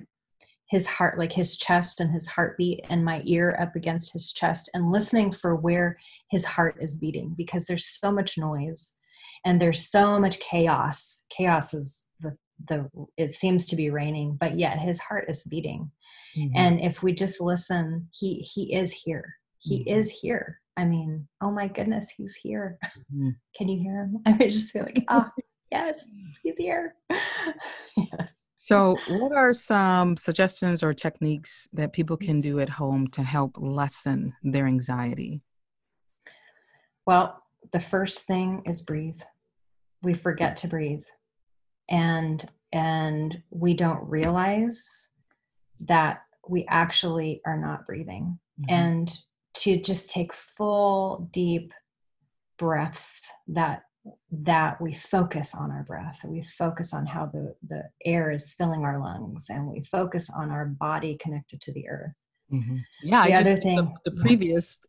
his 0.70 0.86
heart, 0.86 1.18
like 1.18 1.32
his 1.32 1.58
chest 1.58 2.00
and 2.00 2.12
his 2.12 2.28
heartbeat, 2.28 2.82
and 2.90 3.04
my 3.04 3.22
ear 3.26 3.58
up 3.60 3.76
against 3.76 4.14
his 4.14 4.34
chest, 4.34 4.70
and 4.74 4.92
listening 4.92 5.32
for 5.32 5.56
where 5.56 5.98
his 6.30 6.46
heart 6.46 6.78
is 6.80 6.98
beating 6.98 7.34
because 7.38 7.66
there's 7.66 7.86
so 7.86 8.12
much 8.12 8.38
noise 8.38 8.98
and 9.46 9.62
there's 9.62 9.90
so 9.90 10.20
much 10.20 10.40
chaos. 10.40 11.26
Chaos 11.30 11.74
is 11.74 12.08
the 12.20 12.36
the 12.68 12.90
it 13.18 13.32
seems 13.32 13.66
to 13.68 13.76
be 13.76 13.90
raining, 13.90 14.38
but 14.40 14.58
yet 14.58 14.80
his 14.80 15.00
heart 15.00 15.26
is 15.30 15.44
beating. 15.44 15.92
Mm-hmm. 16.38 16.58
And 16.58 16.82
if 16.82 17.04
we 17.04 17.14
just 17.14 17.40
listen, 17.40 18.10
he 18.12 18.40
he 18.40 18.74
is 18.74 18.92
here. 18.92 19.36
He 19.60 19.80
mm-hmm. 19.80 20.00
is 20.00 20.10
here 20.10 20.60
I 20.78 20.86
mean, 20.86 21.28
oh 21.42 21.50
my 21.50 21.68
goodness, 21.68 22.06
he's 22.16 22.36
here. 22.36 22.78
Mm-hmm. 22.86 23.30
Can 23.58 23.68
you 23.68 23.80
hear 23.80 24.04
him? 24.04 24.22
I 24.28 24.32
would 24.34 24.52
just 24.52 24.72
feel 24.72 24.84
like, 24.84 25.04
ah, 25.10 25.28
oh, 25.28 25.42
yes, 25.72 26.14
he's 26.44 26.56
here. 26.56 26.94
yes. 27.10 28.47
So, 28.68 28.98
what 29.08 29.32
are 29.32 29.54
some 29.54 30.18
suggestions 30.18 30.84
or 30.84 30.94
techniques 30.94 31.70
that 31.72 31.94
people 31.94 32.18
can 32.18 32.42
do 32.42 32.60
at 32.60 32.68
home 32.68 33.08
to 33.12 33.24
help 33.24 33.56
lessen 33.58 34.34
their 34.44 34.68
anxiety? 34.68 35.40
Well, 37.06 37.42
the 37.72 37.80
first 37.80 38.28
thing 38.28 38.64
is 38.66 38.82
breathe. 38.82 39.22
We 40.04 40.14
forget 40.14 40.58
to 40.58 40.68
breathe. 40.68 41.06
And 41.90 42.44
and 42.74 43.42
we 43.52 43.74
don't 43.74 44.06
realize 44.06 45.08
that 45.86 46.24
we 46.50 46.66
actually 46.68 47.40
are 47.46 47.58
not 47.58 47.86
breathing. 47.86 48.38
Mm-hmm. 48.60 48.74
And 48.76 49.18
to 49.60 49.80
just 49.80 50.10
take 50.10 50.34
full 50.34 51.30
deep 51.32 51.74
breaths 52.58 53.32
that 53.48 53.84
that 54.32 54.80
we 54.82 54.94
focus 54.94 55.56
on 55.56 55.72
our 55.72 55.84
breath 55.84 56.20
we 56.26 56.44
focus 56.44 56.94
on 56.94 57.06
how 57.06 57.26
the 57.26 57.54
the 57.68 57.84
air 58.06 58.32
is 58.32 58.54
filling 58.54 58.84
our 58.84 59.00
lungs 59.00 59.48
and 59.50 59.68
we 59.68 59.82
focus 59.84 60.30
on 60.30 60.50
our 60.50 60.66
body 60.66 61.18
connected 61.22 61.62
to 61.62 61.72
the 61.74 61.88
earth 61.90 62.14
mm-hmm. 62.52 62.78
yeah 63.04 63.26
the 63.26 63.34
I 63.34 63.40
other 63.40 63.56
thing 63.56 63.76
the, 64.04 64.12
the 64.12 64.22
previous 64.22 64.80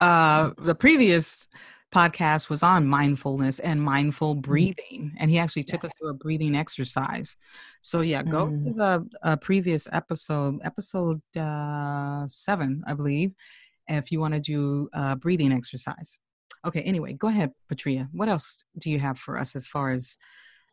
uh 0.00 0.50
the 0.58 0.74
previous 0.74 1.48
podcast 1.94 2.50
was 2.50 2.62
on 2.62 2.86
mindfulness 2.86 3.60
and 3.60 3.80
mindful 3.80 4.34
mm-hmm. 4.34 4.40
breathing 4.40 5.16
and 5.18 5.30
he 5.30 5.38
actually 5.38 5.62
took 5.62 5.82
yes. 5.82 5.92
us 5.92 5.98
through 5.98 6.10
a 6.10 6.14
breathing 6.14 6.56
exercise 6.56 7.36
so 7.80 8.00
yeah 8.00 8.22
go 8.22 8.46
mm. 8.46 8.64
to 8.64 8.72
the 8.72 9.08
uh, 9.22 9.36
previous 9.36 9.86
episode 9.92 10.58
episode 10.64 11.20
uh, 11.36 12.26
seven 12.26 12.82
i 12.86 12.92
believe 12.92 13.32
if 13.88 14.10
you 14.10 14.20
want 14.20 14.34
to 14.34 14.40
do 14.40 14.88
a 14.92 15.16
breathing 15.16 15.52
exercise. 15.52 16.18
Okay, 16.66 16.82
anyway, 16.82 17.12
go 17.12 17.28
ahead, 17.28 17.52
Patria. 17.68 18.08
What 18.12 18.28
else 18.28 18.64
do 18.78 18.90
you 18.90 18.98
have 18.98 19.18
for 19.18 19.38
us 19.38 19.54
as 19.54 19.66
far 19.66 19.90
as 19.90 20.16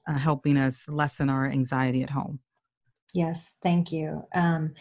uh, 0.09 0.17
helping 0.17 0.57
us 0.57 0.89
lessen 0.89 1.29
our 1.29 1.49
anxiety 1.49 2.01
at 2.01 2.09
home? 2.09 2.39
Yes, 3.13 3.57
thank 3.61 3.91
you. 3.91 4.23
Um, 4.33 4.73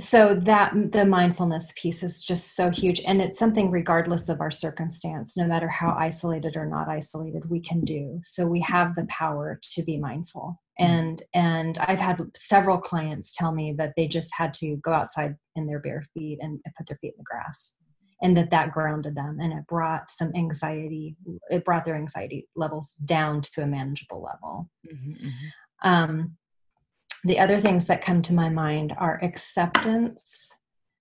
so 0.00 0.34
that 0.34 0.72
the 0.90 1.06
mindfulness 1.06 1.72
piece 1.80 2.02
is 2.02 2.24
just 2.24 2.56
so 2.56 2.68
huge 2.68 3.00
and 3.06 3.22
it's 3.22 3.38
something 3.38 3.70
regardless 3.70 4.28
of 4.28 4.40
our 4.40 4.50
circumstance 4.50 5.36
no 5.36 5.46
matter 5.46 5.68
how 5.68 5.94
isolated 5.96 6.56
or 6.56 6.66
not 6.66 6.88
isolated 6.88 7.48
we 7.48 7.60
can 7.60 7.80
do 7.82 8.18
so 8.24 8.44
we 8.44 8.60
have 8.60 8.94
the 8.96 9.06
power 9.06 9.60
to 9.62 9.84
be 9.84 9.96
mindful 9.96 10.60
mm-hmm. 10.80 10.90
and 10.90 11.22
and 11.32 11.78
i've 11.86 12.00
had 12.00 12.20
several 12.34 12.76
clients 12.76 13.36
tell 13.36 13.52
me 13.52 13.72
that 13.72 13.92
they 13.96 14.08
just 14.08 14.34
had 14.36 14.52
to 14.52 14.76
go 14.78 14.92
outside 14.92 15.36
in 15.54 15.64
their 15.66 15.78
bare 15.78 16.04
feet 16.12 16.38
and 16.40 16.58
put 16.76 16.88
their 16.88 16.98
feet 17.00 17.12
in 17.16 17.18
the 17.18 17.24
grass 17.24 17.78
and 18.24 18.36
that 18.36 18.50
that 18.50 18.72
grounded 18.72 19.14
them 19.14 19.38
and 19.40 19.52
it 19.52 19.66
brought 19.68 20.10
some 20.10 20.32
anxiety 20.34 21.14
it 21.50 21.64
brought 21.64 21.84
their 21.84 21.94
anxiety 21.94 22.48
levels 22.56 22.94
down 23.04 23.40
to 23.40 23.62
a 23.62 23.66
manageable 23.66 24.22
level. 24.22 24.68
Mm-hmm, 24.90 25.26
mm-hmm. 25.26 25.88
Um, 25.88 26.36
the 27.22 27.38
other 27.38 27.60
things 27.60 27.86
that 27.86 28.02
come 28.02 28.22
to 28.22 28.34
my 28.34 28.48
mind 28.48 28.94
are 28.98 29.22
acceptance 29.22 30.52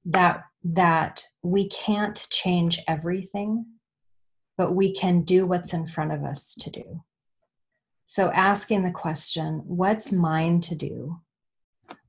that 0.05 0.43
that 0.63 1.23
we 1.41 1.69
can't 1.69 2.27
change 2.29 2.79
everything 2.87 3.65
but 4.57 4.75
we 4.75 4.93
can 4.93 5.21
do 5.21 5.45
what's 5.45 5.73
in 5.73 5.87
front 5.87 6.11
of 6.11 6.23
us 6.23 6.53
to 6.55 6.69
do. 6.69 7.03
So 8.05 8.29
asking 8.31 8.83
the 8.83 8.91
question 8.91 9.61
what's 9.65 10.11
mine 10.11 10.61
to 10.61 10.75
do? 10.75 11.21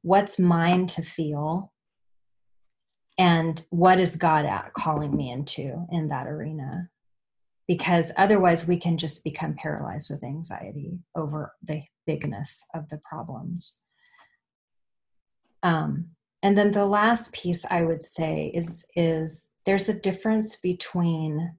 What's 0.03 0.39
mine 0.39 0.87
to 0.89 1.03
feel 1.03 1.73
and 3.19 3.65
what 3.71 3.99
is 3.99 4.17
god 4.17 4.45
at 4.45 4.73
calling 4.75 5.17
me 5.17 5.31
into 5.31 5.87
in 5.91 6.09
that 6.09 6.27
arena 6.27 6.89
because 7.67 8.13
otherwise 8.17 8.67
we 8.69 8.77
can 8.77 8.99
just 8.99 9.25
become 9.25 9.55
paralyzed 9.55 10.11
with 10.11 10.23
anxiety 10.23 10.99
over 11.17 11.55
the 11.63 11.83
bigness 12.07 12.65
of 12.75 12.89
the 12.91 13.01
problems 13.09 13.83
um, 15.65 16.11
and 16.43 16.59
then 16.59 16.73
the 16.73 16.85
last 16.85 17.33
piece 17.33 17.65
I 17.69 17.83
would 17.83 18.03
say 18.03 18.53
is 18.55 18.87
is 18.95 19.49
there's 19.65 19.89
a 19.89 19.95
difference 19.95 20.57
between 20.57 21.57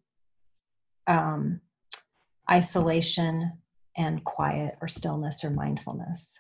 um, 1.08 1.60
isolation 2.50 3.54
and 3.98 4.24
quiet 4.24 4.78
or 4.82 4.88
stillness 4.88 5.44
or 5.44 5.50
mindfulness. 5.50 6.40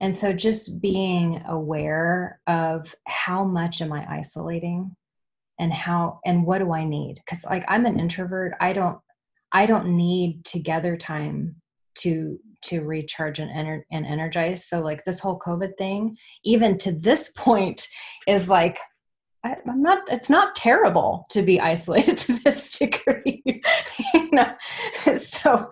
And 0.00 0.14
so 0.14 0.32
just 0.32 0.80
being 0.80 1.42
aware 1.46 2.40
of 2.46 2.94
how 3.06 3.44
much 3.44 3.80
am 3.80 3.92
I 3.92 4.06
isolating 4.08 4.94
and 5.58 5.72
how 5.72 6.20
and 6.24 6.44
what 6.44 6.58
do 6.58 6.72
I 6.72 6.84
need? 6.84 7.22
Cuz 7.26 7.44
like 7.44 7.64
I'm 7.68 7.86
an 7.86 7.98
introvert, 7.98 8.54
I 8.60 8.72
don't 8.72 8.98
I 9.52 9.66
don't 9.66 9.96
need 9.96 10.44
together 10.44 10.96
time 10.96 11.56
to 11.98 12.38
to 12.62 12.80
recharge 12.80 13.38
and, 13.38 13.50
ener- 13.50 13.84
and 13.92 14.06
energize 14.06 14.64
so 14.64 14.80
like 14.80 15.04
this 15.04 15.20
whole 15.20 15.38
covid 15.38 15.76
thing 15.78 16.16
even 16.44 16.78
to 16.78 16.92
this 16.92 17.30
point 17.36 17.86
is 18.26 18.48
like 18.48 18.78
I, 19.44 19.56
am 19.68 19.82
not 19.82 19.98
it's 20.08 20.30
not 20.30 20.54
terrible 20.54 21.26
to 21.30 21.42
be 21.42 21.60
isolated 21.60 22.16
to 22.18 22.38
this 22.44 22.78
degree 22.78 23.42
you 24.14 24.30
know? 24.32 24.54
So 25.16 25.70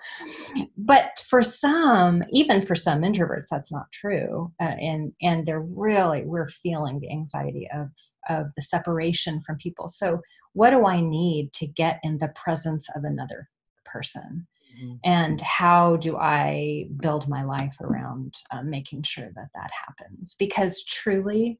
but 0.76 1.22
for 1.26 1.42
some 1.42 2.22
even 2.30 2.62
for 2.62 2.74
some 2.74 3.00
introverts 3.00 3.48
that's 3.50 3.72
not 3.72 3.90
true 3.92 4.52
uh, 4.60 4.64
and 4.64 5.12
and 5.22 5.46
they're 5.46 5.64
really 5.76 6.22
we're 6.24 6.48
feeling 6.48 7.00
the 7.00 7.10
anxiety 7.10 7.68
of 7.74 7.88
of 8.28 8.46
the 8.56 8.62
separation 8.62 9.40
from 9.40 9.56
people. 9.56 9.88
So 9.88 10.20
what 10.52 10.70
do 10.70 10.86
i 10.86 11.00
need 11.00 11.52
to 11.54 11.66
get 11.66 11.98
in 12.02 12.18
the 12.18 12.32
presence 12.34 12.86
of 12.94 13.04
another 13.04 13.48
person? 13.84 14.46
Mm-hmm. 14.72 14.94
and 15.04 15.38
how 15.42 15.96
do 15.96 16.16
i 16.16 16.86
build 16.96 17.28
my 17.28 17.44
life 17.44 17.76
around 17.82 18.32
uh, 18.50 18.62
making 18.62 19.02
sure 19.02 19.30
that 19.34 19.48
that 19.54 19.70
happens? 19.86 20.34
Because 20.38 20.82
truly 20.84 21.58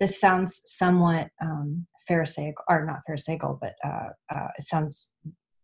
this 0.00 0.18
sounds 0.18 0.62
somewhat 0.64 1.28
um, 1.42 1.86
pharisaical 2.08 2.64
or 2.68 2.84
not 2.84 3.02
pharisaical 3.08 3.58
but 3.60 3.74
uh, 3.84 4.08
uh, 4.34 4.48
it 4.58 4.66
sounds 4.66 5.10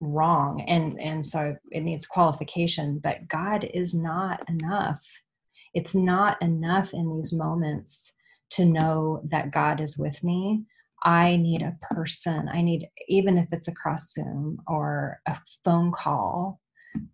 wrong 0.00 0.60
and 0.68 1.00
and 1.00 1.24
so 1.24 1.56
it 1.70 1.80
needs 1.80 2.06
qualification 2.06 3.00
but 3.02 3.26
god 3.28 3.68
is 3.74 3.94
not 3.94 4.46
enough. 4.48 5.00
It's 5.74 5.94
not 5.94 6.40
enough 6.40 6.92
in 6.94 7.14
these 7.14 7.32
moments 7.32 8.12
to 8.50 8.64
know 8.64 9.22
that 9.30 9.50
god 9.50 9.80
is 9.80 9.98
with 9.98 10.22
me. 10.22 10.64
I 11.02 11.36
need 11.36 11.62
a 11.62 11.76
person. 11.82 12.48
I 12.52 12.62
need 12.62 12.88
even 13.08 13.38
if 13.38 13.48
it's 13.52 13.68
across 13.68 14.12
zoom 14.12 14.58
or 14.66 15.20
a 15.26 15.38
phone 15.64 15.92
call 15.92 16.60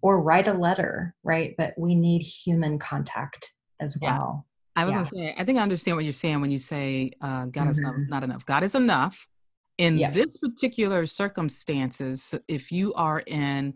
or 0.01 0.23
write 0.23 0.49
a 0.49 0.53
letter 0.53 1.15
right? 1.25 1.55
But 1.57 1.75
we 1.77 1.95
need 1.95 2.23
human 2.23 2.79
contact 2.79 3.53
as 3.81 3.97
well 4.01 4.47
I 4.75 4.85
was 4.85 4.93
yeah. 4.93 4.97
gonna 4.97 5.07
say, 5.07 5.35
I 5.39 5.45
think 5.45 5.59
I 5.59 5.63
understand 5.63 5.97
what 5.97 6.05
you're 6.05 6.13
saying 6.15 6.41
when 6.41 6.51
you 6.51 6.59
say 6.59 7.13
uh, 7.21 7.47
God 7.47 7.63
mm-hmm. 7.63 7.71
is 7.71 7.81
not, 7.81 7.95
mm-hmm. 7.95 8.11
not, 8.11 8.25
enough. 8.25 8.47
God 8.47 8.63
is 8.63 8.75
enough 8.75 9.29
in 9.77 9.99
yeah. 9.99 10.11
this 10.11 10.39
particular 10.39 11.07
circumstances. 11.07 12.35
If 12.49 12.73
you 12.73 12.95
are 12.95 13.21
in 13.21 13.75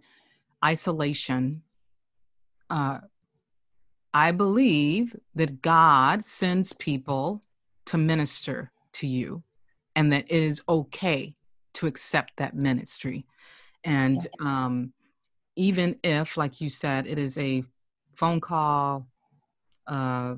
isolation, 0.65 1.63
uh, 2.71 3.01
I 4.15 4.33
believe 4.33 5.15
that 5.35 5.61
God 5.61 6.25
sends 6.25 6.73
people 6.73 7.43
to 7.87 7.99
minister 7.99 8.73
to 8.95 9.07
you, 9.07 9.43
and 9.95 10.11
that 10.13 10.25
it 10.29 10.43
is 10.43 10.63
okay 10.69 11.35
to 11.75 11.87
accept 11.87 12.33
that 12.39 12.55
ministry. 12.55 13.27
And 13.85 14.17
yes. 14.17 14.33
um, 14.43 14.93
even 15.55 15.99
if, 16.03 16.37
like 16.37 16.61
you 16.61 16.71
said, 16.71 17.07
it 17.07 17.19
is 17.19 17.37
a 17.37 17.65
phone 18.15 18.41
call. 18.41 19.07
Uh, 19.87 20.37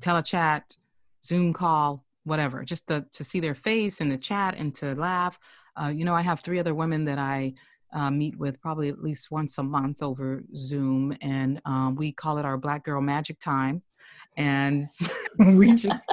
telechat, 0.00 0.76
Zoom 1.24 1.52
call, 1.52 2.04
whatever, 2.24 2.64
just 2.64 2.88
to, 2.88 3.06
to 3.12 3.24
see 3.24 3.40
their 3.40 3.54
face 3.54 4.00
in 4.00 4.08
the 4.08 4.18
chat 4.18 4.54
and 4.56 4.74
to 4.76 4.94
laugh. 4.94 5.38
Uh, 5.80 5.88
you 5.88 6.04
know, 6.04 6.14
I 6.14 6.22
have 6.22 6.40
three 6.40 6.58
other 6.58 6.74
women 6.74 7.04
that 7.04 7.18
I 7.18 7.54
uh, 7.92 8.10
meet 8.10 8.36
with 8.38 8.60
probably 8.60 8.88
at 8.88 9.02
least 9.02 9.30
once 9.30 9.58
a 9.58 9.62
month 9.62 10.02
over 10.02 10.42
Zoom, 10.54 11.16
and 11.20 11.60
um, 11.64 11.94
we 11.94 12.12
call 12.12 12.38
it 12.38 12.44
our 12.44 12.56
Black 12.56 12.84
Girl 12.84 13.00
Magic 13.00 13.38
Time. 13.38 13.80
And 14.36 14.84
we 15.38 15.74
just 15.74 16.06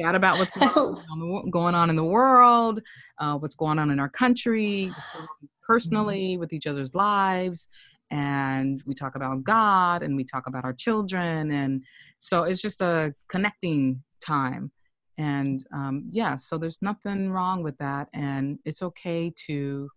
chat 0.00 0.14
about 0.14 0.38
what's 0.38 0.50
going 1.50 1.74
on, 1.74 1.90
in 1.90 1.96
the 1.96 2.04
world, 2.04 2.80
uh, 3.18 3.36
what's 3.36 3.56
going 3.56 3.78
on 3.78 3.90
in 3.90 3.98
our 3.98 4.08
country, 4.08 4.92
personally, 5.66 6.36
with 6.36 6.52
each 6.52 6.66
other's 6.66 6.94
lives 6.94 7.68
and 8.14 8.80
we 8.86 8.94
talk 8.94 9.16
about 9.16 9.42
God 9.42 10.04
and 10.04 10.14
we 10.14 10.22
talk 10.22 10.46
about 10.46 10.64
our 10.64 10.72
children. 10.72 11.50
And 11.50 11.82
so 12.20 12.44
it's 12.44 12.62
just 12.62 12.80
a 12.80 13.12
connecting 13.28 14.04
time. 14.20 14.70
And 15.18 15.64
um, 15.74 16.04
yeah, 16.12 16.36
so 16.36 16.56
there's 16.56 16.80
nothing 16.80 17.32
wrong 17.32 17.64
with 17.64 17.76
that. 17.78 18.08
And 18.14 18.60
it's 18.64 18.82
okay 18.82 19.32
to 19.46 19.88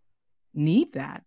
need 0.56 0.94
that. 0.94 1.26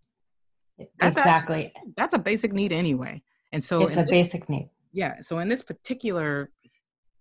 That's 0.98 1.16
exactly. 1.16 1.66
Actually, 1.66 1.92
that's 1.96 2.14
a 2.14 2.18
basic 2.18 2.52
need 2.52 2.72
anyway. 2.72 3.22
And 3.52 3.62
so 3.62 3.86
it's 3.86 3.96
a 3.96 4.00
this, 4.00 4.10
basic 4.10 4.48
need. 4.48 4.70
Yeah. 4.92 5.20
So 5.20 5.38
in 5.38 5.48
this 5.48 5.62
particular 5.62 6.50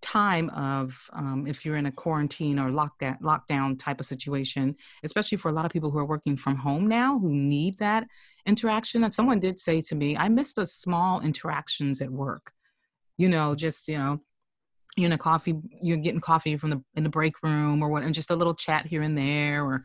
time 0.02 0.50
of 0.50 0.98
um, 1.12 1.46
if 1.46 1.64
you're 1.64 1.76
in 1.76 1.86
a 1.86 1.92
quarantine 1.92 2.58
or 2.58 2.70
lockdown 2.70 3.20
lockdown 3.20 3.78
type 3.78 4.00
of 4.00 4.06
situation 4.06 4.74
especially 5.04 5.36
for 5.36 5.50
a 5.50 5.52
lot 5.52 5.66
of 5.66 5.70
people 5.70 5.90
who 5.90 5.98
are 5.98 6.06
working 6.06 6.36
from 6.36 6.56
home 6.56 6.86
now 6.86 7.18
who 7.18 7.34
need 7.34 7.78
that 7.78 8.06
interaction 8.46 9.04
and 9.04 9.12
someone 9.12 9.40
did 9.40 9.60
say 9.60 9.80
to 9.80 9.94
me 9.94 10.16
i 10.16 10.28
miss 10.28 10.54
the 10.54 10.66
small 10.66 11.20
interactions 11.20 12.00
at 12.00 12.10
work. 12.10 12.52
You 13.16 13.28
know 13.28 13.54
just 13.54 13.88
you 13.88 13.98
know 13.98 14.20
you're 14.96 15.06
in 15.06 15.12
a 15.12 15.18
coffee 15.18 15.54
you're 15.82 15.98
getting 15.98 16.20
coffee 16.20 16.56
from 16.56 16.70
the 16.70 16.82
in 16.94 17.04
the 17.04 17.10
break 17.10 17.42
room 17.42 17.82
or 17.82 17.88
what 17.88 18.02
and 18.02 18.14
just 18.14 18.30
a 18.30 18.36
little 18.36 18.54
chat 18.54 18.86
here 18.86 19.02
and 19.02 19.16
there 19.16 19.64
or 19.64 19.84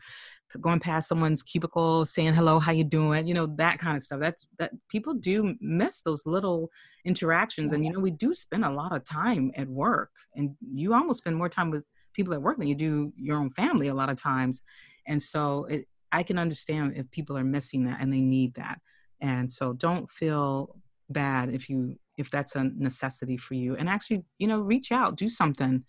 going 0.60 0.80
past 0.80 1.08
someone's 1.08 1.42
cubicle 1.42 2.04
saying 2.04 2.32
hello 2.32 2.58
how 2.58 2.72
you 2.72 2.84
doing? 2.84 3.26
You 3.26 3.34
know 3.34 3.46
that 3.56 3.78
kind 3.78 3.96
of 3.96 4.02
stuff. 4.02 4.20
That's 4.20 4.46
that 4.58 4.72
people 4.88 5.14
do 5.14 5.54
miss 5.60 6.02
those 6.02 6.24
little 6.26 6.70
interactions 7.04 7.72
and 7.72 7.84
you 7.84 7.92
know 7.92 8.00
we 8.00 8.10
do 8.10 8.34
spend 8.34 8.64
a 8.64 8.70
lot 8.70 8.94
of 8.94 9.04
time 9.04 9.52
at 9.56 9.68
work 9.68 10.10
and 10.34 10.56
you 10.72 10.94
almost 10.94 11.18
spend 11.18 11.36
more 11.36 11.48
time 11.48 11.70
with 11.70 11.84
people 12.14 12.32
at 12.32 12.42
work 12.42 12.58
than 12.58 12.68
you 12.68 12.74
do 12.74 13.12
your 13.16 13.38
own 13.38 13.50
family 13.50 13.88
a 13.88 13.94
lot 13.94 14.10
of 14.10 14.16
times. 14.16 14.62
And 15.06 15.20
so 15.20 15.66
it, 15.66 15.86
i 16.12 16.22
can 16.22 16.38
understand 16.38 16.94
if 16.96 17.10
people 17.10 17.36
are 17.36 17.44
missing 17.44 17.84
that 17.84 18.00
and 18.00 18.12
they 18.12 18.20
need 18.20 18.54
that. 18.54 18.80
And 19.20 19.50
so 19.50 19.72
don't 19.72 20.10
feel 20.10 20.76
bad 21.08 21.50
if 21.50 21.68
you 21.68 21.96
if 22.16 22.30
that's 22.30 22.56
a 22.56 22.64
necessity 22.64 23.36
for 23.36 23.54
you. 23.54 23.76
And 23.76 23.88
actually 23.88 24.24
you 24.38 24.46
know 24.46 24.60
reach 24.60 24.92
out 24.92 25.16
do 25.16 25.28
something. 25.28 25.84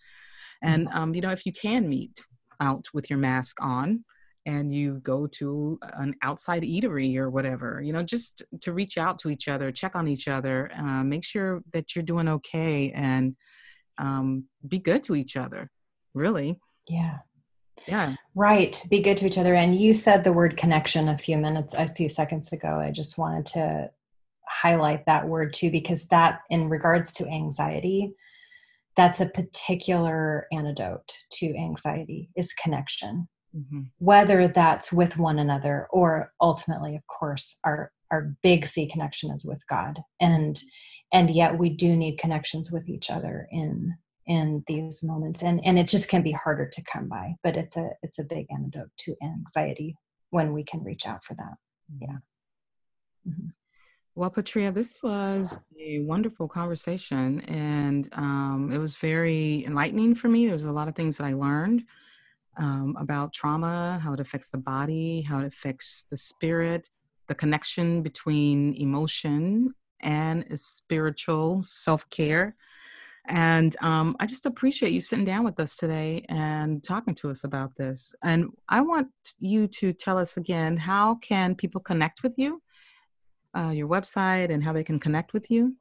And 0.62 0.88
mm-hmm. 0.88 0.98
um, 0.98 1.14
you 1.14 1.20
know 1.20 1.30
if 1.30 1.46
you 1.46 1.52
can 1.52 1.88
meet 1.88 2.20
out 2.60 2.86
with 2.92 3.08
your 3.08 3.18
mask 3.18 3.58
on 3.60 4.04
and 4.46 4.74
you 4.74 5.00
go 5.02 5.26
to 5.26 5.78
an 5.94 6.14
outside 6.22 6.62
eatery 6.62 7.16
or 7.16 7.30
whatever 7.30 7.80
you 7.84 7.92
know 7.92 8.02
just 8.02 8.42
to 8.60 8.72
reach 8.72 8.98
out 8.98 9.18
to 9.20 9.30
each 9.30 9.46
other 9.46 9.70
check 9.70 9.94
on 9.94 10.08
each 10.08 10.26
other 10.26 10.70
uh, 10.76 11.04
make 11.04 11.24
sure 11.24 11.62
that 11.72 11.94
you're 11.94 12.02
doing 12.02 12.28
okay 12.28 12.90
and 12.92 13.36
um, 13.98 14.44
be 14.66 14.78
good 14.78 15.04
to 15.04 15.14
each 15.14 15.36
other 15.36 15.70
really. 16.14 16.58
Yeah 16.88 17.18
yeah. 17.86 18.14
Right 18.34 18.82
be 18.90 19.00
good 19.00 19.16
to 19.18 19.26
each 19.26 19.38
other. 19.38 19.54
And 19.54 19.74
you 19.74 19.94
said 19.94 20.24
the 20.24 20.32
word 20.32 20.56
connection 20.56 21.08
a 21.08 21.18
few 21.18 21.36
minutes 21.36 21.74
a 21.76 21.88
few 21.88 22.08
seconds 22.08 22.52
ago. 22.52 22.80
I 22.80 22.90
just 22.90 23.18
wanted 23.18 23.46
to 23.46 23.90
highlight 24.46 25.06
that 25.06 25.28
word 25.28 25.52
too 25.52 25.70
because 25.70 26.06
that 26.06 26.40
in 26.50 26.68
regards 26.68 27.12
to 27.14 27.28
anxiety 27.28 28.12
that's 28.96 29.20
a 29.20 29.28
particular 29.28 30.46
antidote 30.50 31.12
to 31.32 31.54
anxiety 31.56 32.30
is 32.36 32.52
connection. 32.52 33.28
Mm-hmm. 33.56 33.84
whether 33.96 34.46
that's 34.46 34.92
with 34.92 35.16
one 35.16 35.38
another 35.38 35.86
or 35.90 36.34
ultimately 36.38 36.94
of 36.94 37.06
course 37.06 37.58
our 37.64 37.90
our 38.10 38.34
big 38.42 38.66
c 38.66 38.86
connection 38.86 39.30
is 39.30 39.42
with 39.42 39.66
god. 39.68 40.02
And 40.20 40.60
and 41.12 41.30
yet 41.30 41.58
we 41.58 41.70
do 41.70 41.96
need 41.96 42.18
connections 42.18 42.70
with 42.70 42.88
each 42.88 43.10
other 43.10 43.48
in 43.50 43.94
in 44.28 44.62
these 44.66 45.02
moments 45.02 45.42
and 45.42 45.60
and 45.64 45.78
it 45.78 45.88
just 45.88 46.08
can 46.08 46.22
be 46.22 46.32
harder 46.32 46.68
to 46.70 46.82
come 46.84 47.08
by 47.08 47.34
but 47.42 47.56
it's 47.56 47.76
a 47.76 47.90
it's 48.02 48.18
a 48.18 48.24
big 48.24 48.46
antidote 48.50 48.90
to 48.96 49.14
anxiety 49.22 49.96
when 50.30 50.52
we 50.52 50.62
can 50.62 50.84
reach 50.84 51.06
out 51.06 51.24
for 51.24 51.34
that 51.34 51.56
mm-hmm. 51.90 52.02
yeah 52.02 52.18
mm-hmm. 53.28 53.48
Well, 54.14 54.30
Patria, 54.30 54.72
this 54.72 55.00
was 55.00 55.60
a 55.80 56.00
wonderful 56.00 56.48
conversation, 56.48 57.40
and 57.42 58.08
um, 58.14 58.72
it 58.74 58.78
was 58.78 58.96
very 58.96 59.64
enlightening 59.64 60.16
for 60.16 60.26
me. 60.26 60.48
There's 60.48 60.64
a 60.64 60.72
lot 60.72 60.88
of 60.88 60.96
things 60.96 61.18
that 61.18 61.24
I 61.24 61.34
learned 61.34 61.84
um, 62.56 62.96
about 62.98 63.32
trauma, 63.32 64.00
how 64.02 64.12
it 64.14 64.18
affects 64.18 64.48
the 64.48 64.58
body, 64.58 65.22
how 65.22 65.38
it 65.38 65.46
affects 65.46 66.04
the 66.10 66.16
spirit, 66.16 66.90
the 67.28 67.34
connection 67.36 68.02
between 68.02 68.74
emotion 68.74 69.72
and 70.00 70.44
spiritual 70.58 71.62
self 71.64 72.10
care. 72.10 72.56
And 73.28 73.76
um, 73.82 74.16
I 74.18 74.26
just 74.26 74.46
appreciate 74.46 74.92
you 74.92 75.00
sitting 75.00 75.24
down 75.24 75.44
with 75.44 75.60
us 75.60 75.76
today 75.76 76.24
and 76.28 76.82
talking 76.82 77.14
to 77.16 77.30
us 77.30 77.44
about 77.44 77.76
this. 77.76 78.14
And 78.22 78.48
I 78.68 78.80
want 78.80 79.08
you 79.38 79.68
to 79.68 79.92
tell 79.92 80.16
us 80.16 80.36
again 80.36 80.78
how 80.78 81.16
can 81.16 81.54
people 81.54 81.80
connect 81.80 82.22
with 82.22 82.38
you, 82.38 82.62
uh, 83.56 83.70
your 83.70 83.86
website, 83.86 84.50
and 84.50 84.64
how 84.64 84.72
they 84.72 84.84
can 84.84 84.98
connect 84.98 85.34
with 85.34 85.50
you. 85.50 85.76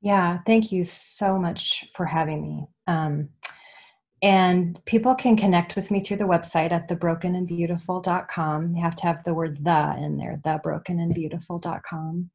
Yeah, 0.00 0.38
thank 0.46 0.70
you 0.70 0.84
so 0.84 1.38
much 1.38 1.84
for 1.92 2.06
having 2.06 2.42
me. 2.42 2.66
Um, 2.86 3.30
and 4.22 4.82
people 4.86 5.14
can 5.14 5.36
connect 5.36 5.76
with 5.76 5.90
me 5.90 6.00
through 6.00 6.16
the 6.16 6.24
website 6.24 6.72
at 6.72 6.88
thebrokenandbeautiful.com. 6.88 8.74
You 8.74 8.82
have 8.82 8.96
to 8.96 9.02
have 9.02 9.22
the 9.24 9.34
word 9.34 9.62
the 9.62 9.96
in 9.98 10.16
there, 10.16 10.40
thebrokenandbeautiful.com. 10.44 12.30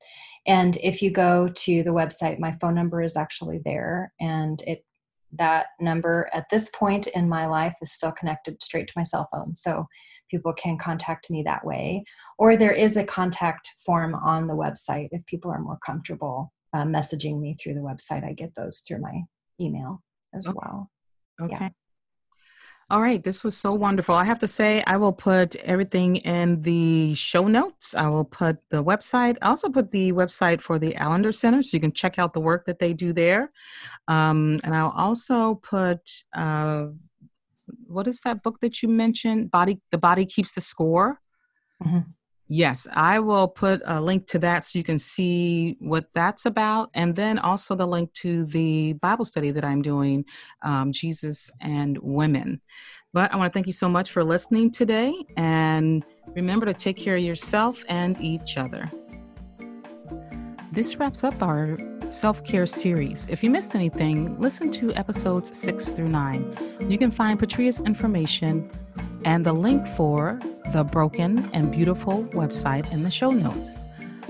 And 0.46 0.78
if 0.78 1.02
you 1.02 1.10
go 1.10 1.48
to 1.48 1.84
the 1.84 1.92
website, 1.92 2.40
my 2.40 2.56
phone 2.62 2.76
number 2.76 3.02
is 3.02 3.18
actually 3.18 3.62
there. 3.64 4.14
And 4.20 4.62
it 4.68 4.86
that 5.34 5.68
number 5.80 6.30
at 6.34 6.50
this 6.52 6.70
point 6.70 7.08
in 7.08 7.30
my 7.30 7.46
life 7.46 7.76
is 7.82 7.94
still 7.94 8.12
connected 8.12 8.62
straight 8.62 8.88
to 8.88 8.94
my 8.98 9.04
cell 9.04 9.30
phone. 9.32 9.56
So 9.56 9.88
people 10.30 10.52
can 10.52 10.78
contact 10.78 11.30
me 11.30 11.42
that 11.44 11.66
way. 11.66 12.04
Or 12.38 12.58
there 12.58 12.74
is 12.74 12.98
a 12.98 13.06
contact 13.06 13.72
form 13.86 14.14
on 14.14 14.48
the 14.48 14.54
website 14.54 15.08
if 15.12 15.26
people 15.26 15.50
are 15.50 15.62
more 15.62 15.80
comfortable 15.86 16.52
uh, 16.74 16.84
messaging 16.84 17.40
me 17.40 17.54
through 17.54 17.76
the 17.76 17.80
website. 17.80 18.26
I 18.26 18.34
get 18.34 18.56
those 18.56 18.80
through 18.80 19.00
my 19.00 19.22
email 19.60 20.02
as 20.34 20.50
well. 20.50 20.91
Okay. 21.42 21.58
Yeah. 21.60 21.70
All 22.90 23.02
right, 23.02 23.24
this 23.24 23.42
was 23.42 23.56
so 23.56 23.74
wonderful. 23.74 24.16
I 24.16 24.26
have 24.26 24.40
to 24.40 24.50
say, 24.50 24.84
I 24.86 24.98
will 24.98 25.14
put 25.14 25.56
everything 25.56 26.18
in 26.18 26.62
the 26.62 27.14
show 27.14 27.48
notes. 27.48 27.96
I 27.96 28.10
will 28.10 28.26
put 28.26 28.58
the 28.70 28.84
website. 28.84 29.38
I 29.42 29.48
also 29.48 29.70
put 29.70 29.92
the 29.92 30.12
website 30.12 30.62
for 30.62 30.78
the 30.78 30.94
Allender 30.96 31.32
Center, 31.32 31.64
so 31.64 31.78
you 31.78 31.80
can 31.80 31.94
check 31.94 32.20
out 32.20 32.34
the 32.34 32.42
work 32.42 32.66
that 32.66 32.80
they 32.80 32.92
do 32.92 33.14
there. 33.14 33.54
Um, 34.10 34.60
and 34.66 34.76
I'll 34.76 34.94
also 34.98 35.56
put 35.56 36.02
uh, 36.36 36.88
what 37.88 38.08
is 38.08 38.22
that 38.22 38.44
book 38.44 38.60
that 38.60 38.82
you 38.84 38.90
mentioned? 38.90 39.52
Body, 39.52 39.80
the 39.92 39.98
body 39.98 40.26
keeps 40.26 40.52
the 40.52 40.62
score. 40.62 41.22
Mm-hmm. 41.84 42.00
Yes, 42.54 42.86
I 42.92 43.20
will 43.20 43.48
put 43.48 43.82
a 43.86 44.02
link 44.02 44.28
to 44.28 44.40
that 44.40 44.66
so 44.66 44.78
you 44.78 44.84
can 44.84 45.00
see 45.00 45.78
what 45.80 46.08
that's 46.14 46.46
about. 46.46 46.90
And 46.94 47.16
then 47.16 47.40
also 47.40 47.76
the 47.76 47.88
link 47.88 48.12
to 48.16 48.44
the 48.44 48.92
Bible 48.92 49.24
study 49.24 49.52
that 49.52 49.64
I'm 49.64 49.82
doing, 49.82 50.26
um, 50.62 50.92
Jesus 50.92 51.50
and 51.62 51.98
Women. 52.00 52.60
But 53.14 53.32
I 53.32 53.38
want 53.38 53.50
to 53.50 53.54
thank 53.54 53.68
you 53.68 53.74
so 53.74 53.88
much 53.88 54.12
for 54.12 54.22
listening 54.22 54.70
today. 54.70 55.14
And 55.38 56.04
remember 56.36 56.66
to 56.66 56.74
take 56.74 56.98
care 56.98 57.16
of 57.16 57.24
yourself 57.24 57.86
and 57.88 58.20
each 58.20 58.58
other. 58.58 58.84
This 60.74 60.98
wraps 60.98 61.24
up 61.24 61.42
our 61.42 61.78
self 62.10 62.44
care 62.44 62.66
series. 62.66 63.30
If 63.30 63.46
you 63.46 63.50
missed 63.50 63.76
anything, 63.76 64.38
listen 64.42 64.72
to 64.72 64.92
episodes 64.96 65.58
six 65.58 65.94
through 65.94 66.10
nine. 66.10 66.54
You 66.90 66.98
can 66.98 67.12
find 67.12 67.40
Patria's 67.40 67.80
information 67.80 68.70
and 69.26 69.46
the 69.46 69.54
link 69.54 69.86
for 69.88 70.40
the 70.72 70.84
Broken 70.84 71.50
and 71.54 71.72
Beautiful 71.72 72.24
website 72.34 72.92
in 72.92 73.04
the 73.04 73.12
show 73.12 73.32
notes. 73.32 73.78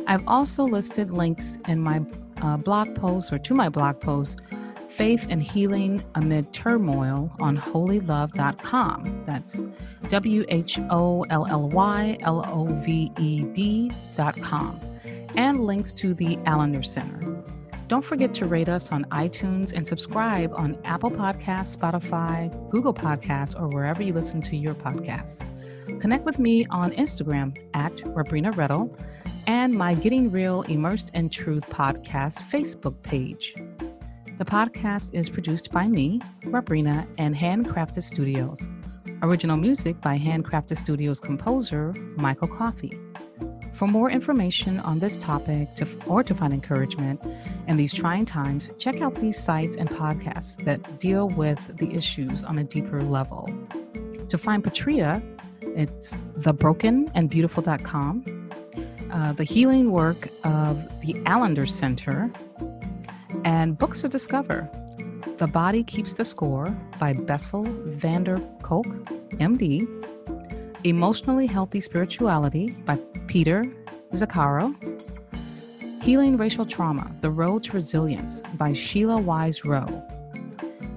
I've 0.08 0.27
also 0.27 0.63
listed 0.63 1.12
links 1.12 1.58
in 1.67 1.80
my 1.80 2.01
uh, 2.41 2.58
blog 2.58 2.95
post 2.95 3.32
or 3.32 3.39
to 3.39 3.54
my 3.54 3.69
blog 3.69 3.99
post, 3.99 4.41
Faith 4.88 5.27
and 5.30 5.41
Healing 5.41 6.04
Amid 6.15 6.51
Turmoil 6.54 7.32
on 7.39 7.58
whollyloved.com. 7.58 9.23
That's 9.25 9.65
W 10.10 10.45
H 10.49 10.80
O 10.89 11.23
L 11.30 11.47
L 11.47 11.69
Y 11.69 12.17
L 12.21 12.43
O 12.47 12.65
V 12.65 13.12
E 13.17 13.43
D.com. 13.45 14.80
And 15.36 15.62
links 15.62 15.93
to 15.93 16.13
the 16.13 16.38
Allender 16.45 16.84
Center. 16.84 17.40
Don't 17.91 18.06
forget 18.06 18.34
to 18.36 18.45
rate 18.45 18.69
us 18.69 18.89
on 18.93 19.04
iTunes 19.12 19.73
and 19.73 19.86
subscribe 19.86 20.54
on 20.56 20.77
Apple 20.86 21.12
Podcasts, 21.12 21.77
Spotify, 21.77 22.49
Google 22.69 22.93
Podcasts, 22.93 23.54
or 23.60 23.67
wherever 23.67 24.01
you 24.01 24.13
listen 24.13 24.41
to 24.43 24.56
your 24.56 24.73
podcasts. 24.73 25.43
Connect 25.99 26.23
with 26.23 26.39
me 26.39 26.65
on 26.67 26.93
Instagram 26.93 27.54
at 27.73 27.91
Rabrina 27.97 28.54
Rettle 28.54 28.97
and 29.45 29.73
my 29.73 29.93
Getting 29.95 30.32
Real 30.32 30.62
Immersed 30.62 31.13
in 31.13 31.27
Truth 31.27 31.69
podcast 31.69 32.43
Facebook 32.49 32.95
page. 33.04 33.54
The 34.38 34.45
podcast 34.45 35.13
is 35.13 35.30
produced 35.30 35.73
by 35.73 35.89
me, 35.89 36.21
Rabrina, 36.45 37.06
and 37.17 37.36
Handcrafted 37.36 38.04
Studios. 38.04 38.69
Original 39.21 39.58
music 39.58 39.99
by 39.99 40.17
Handcrafted 40.17 40.77
Studios 40.77 41.19
composer 41.19 41.91
Michael 42.15 42.47
Coffey. 42.47 42.97
For 43.71 43.88
more 43.88 44.12
information 44.12 44.79
on 44.81 44.99
this 44.99 45.17
topic 45.17 45.73
to, 45.75 45.88
or 46.05 46.23
to 46.23 46.36
find 46.36 46.53
encouragement 46.53 47.21
in 47.67 47.77
these 47.77 47.93
trying 47.93 48.25
times, 48.25 48.69
check 48.77 49.01
out 49.01 49.15
these 49.15 49.38
sites 49.38 49.75
and 49.75 49.89
podcasts 49.89 50.63
that 50.65 50.99
deal 50.99 51.27
with 51.29 51.77
the 51.77 51.91
issues 51.93 52.43
on 52.43 52.60
a 52.60 52.63
deeper 52.63 53.01
level. 53.01 53.49
To 54.29 54.38
find 54.38 54.63
Patria, 54.63 55.23
it's 55.62 56.15
thebrokenandbeautiful.com, 56.38 58.49
uh, 59.12 59.34
the 59.34 59.43
healing 59.43 59.91
work 59.91 60.29
of 60.43 61.01
the 61.01 61.15
Allender 61.25 61.65
Center, 61.65 62.31
and 63.43 63.77
books 63.77 64.01
to 64.01 64.10
discover. 64.10 64.69
The 65.38 65.47
Body 65.47 65.84
Keeps 65.84 66.15
the 66.15 66.25
Score 66.25 66.75
by 66.99 67.13
Bessel 67.13 67.63
van 67.63 68.25
der 68.25 68.38
Kolk, 68.62 68.86
MD, 69.39 69.88
Emotionally 70.84 71.46
Healthy 71.46 71.80
Spirituality 71.80 72.72
by 72.86 72.98
Peter 73.28 73.65
Scazzero, 74.13 74.74
Healing 76.02 76.38
Racial 76.38 76.65
Trauma 76.65 77.12
The 77.22 77.30
Road 77.30 77.62
to 77.63 77.74
Resilience 77.74 78.41
by 78.56 78.74
Sheila 78.74 79.17
Wise 79.17 79.63
Rowe, 79.63 80.04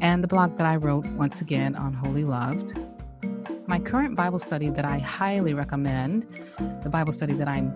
and 0.00 0.24
the 0.24 0.28
blog 0.28 0.56
that 0.56 0.66
I 0.66 0.76
wrote 0.76 1.06
once 1.08 1.42
again 1.42 1.76
on 1.76 1.92
Wholly 1.92 2.24
Loved. 2.24 2.78
My 3.66 3.78
current 3.78 4.16
Bible 4.16 4.38
study 4.38 4.70
that 4.70 4.86
I 4.86 4.98
highly 4.98 5.52
recommend, 5.52 6.26
the 6.82 6.88
Bible 6.88 7.12
study 7.12 7.34
that 7.34 7.48
I'm 7.48 7.74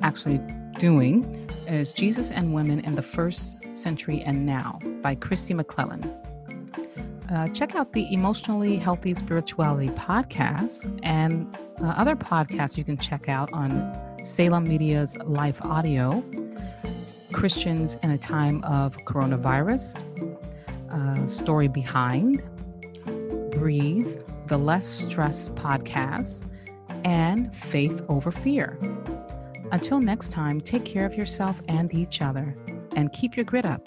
actually 0.00 0.40
doing, 0.78 1.46
is 1.68 1.92
Jesus 1.92 2.30
and 2.30 2.54
Women 2.54 2.80
in 2.80 2.94
the 2.94 3.02
First 3.02 3.58
Century 3.76 4.22
and 4.22 4.46
Now 4.46 4.78
by 5.02 5.14
Kristi 5.14 5.60
McLelland 5.60 6.19
uh, 7.30 7.48
check 7.48 7.74
out 7.76 7.92
the 7.92 8.12
Emotionally 8.12 8.76
Healthy 8.76 9.14
Spirituality 9.14 9.88
podcast 9.90 10.98
and 11.02 11.56
uh, 11.80 11.86
other 11.96 12.16
podcasts 12.16 12.76
you 12.76 12.84
can 12.84 12.96
check 12.96 13.28
out 13.28 13.52
on 13.52 13.96
Salem 14.22 14.64
Media's 14.64 15.16
Life 15.18 15.62
Audio, 15.62 16.24
Christians 17.32 17.96
in 18.02 18.10
a 18.10 18.18
Time 18.18 18.64
of 18.64 18.96
Coronavirus, 19.04 20.02
uh, 20.90 21.26
Story 21.26 21.68
Behind, 21.68 22.42
Breathe, 23.52 24.20
the 24.48 24.58
Less 24.58 24.86
Stress 24.86 25.50
podcast, 25.50 26.46
and 27.04 27.54
Faith 27.54 28.02
Over 28.08 28.30
Fear. 28.30 28.78
Until 29.70 30.00
next 30.00 30.32
time, 30.32 30.60
take 30.60 30.84
care 30.84 31.06
of 31.06 31.14
yourself 31.14 31.62
and 31.68 31.94
each 31.94 32.22
other 32.22 32.56
and 32.96 33.12
keep 33.12 33.36
your 33.36 33.44
grit 33.44 33.64
up 33.64 33.82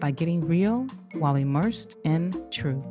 by 0.00 0.10
getting 0.10 0.40
real 0.40 0.86
while 1.14 1.36
immersed 1.36 1.96
in 2.04 2.32
truth. 2.50 2.84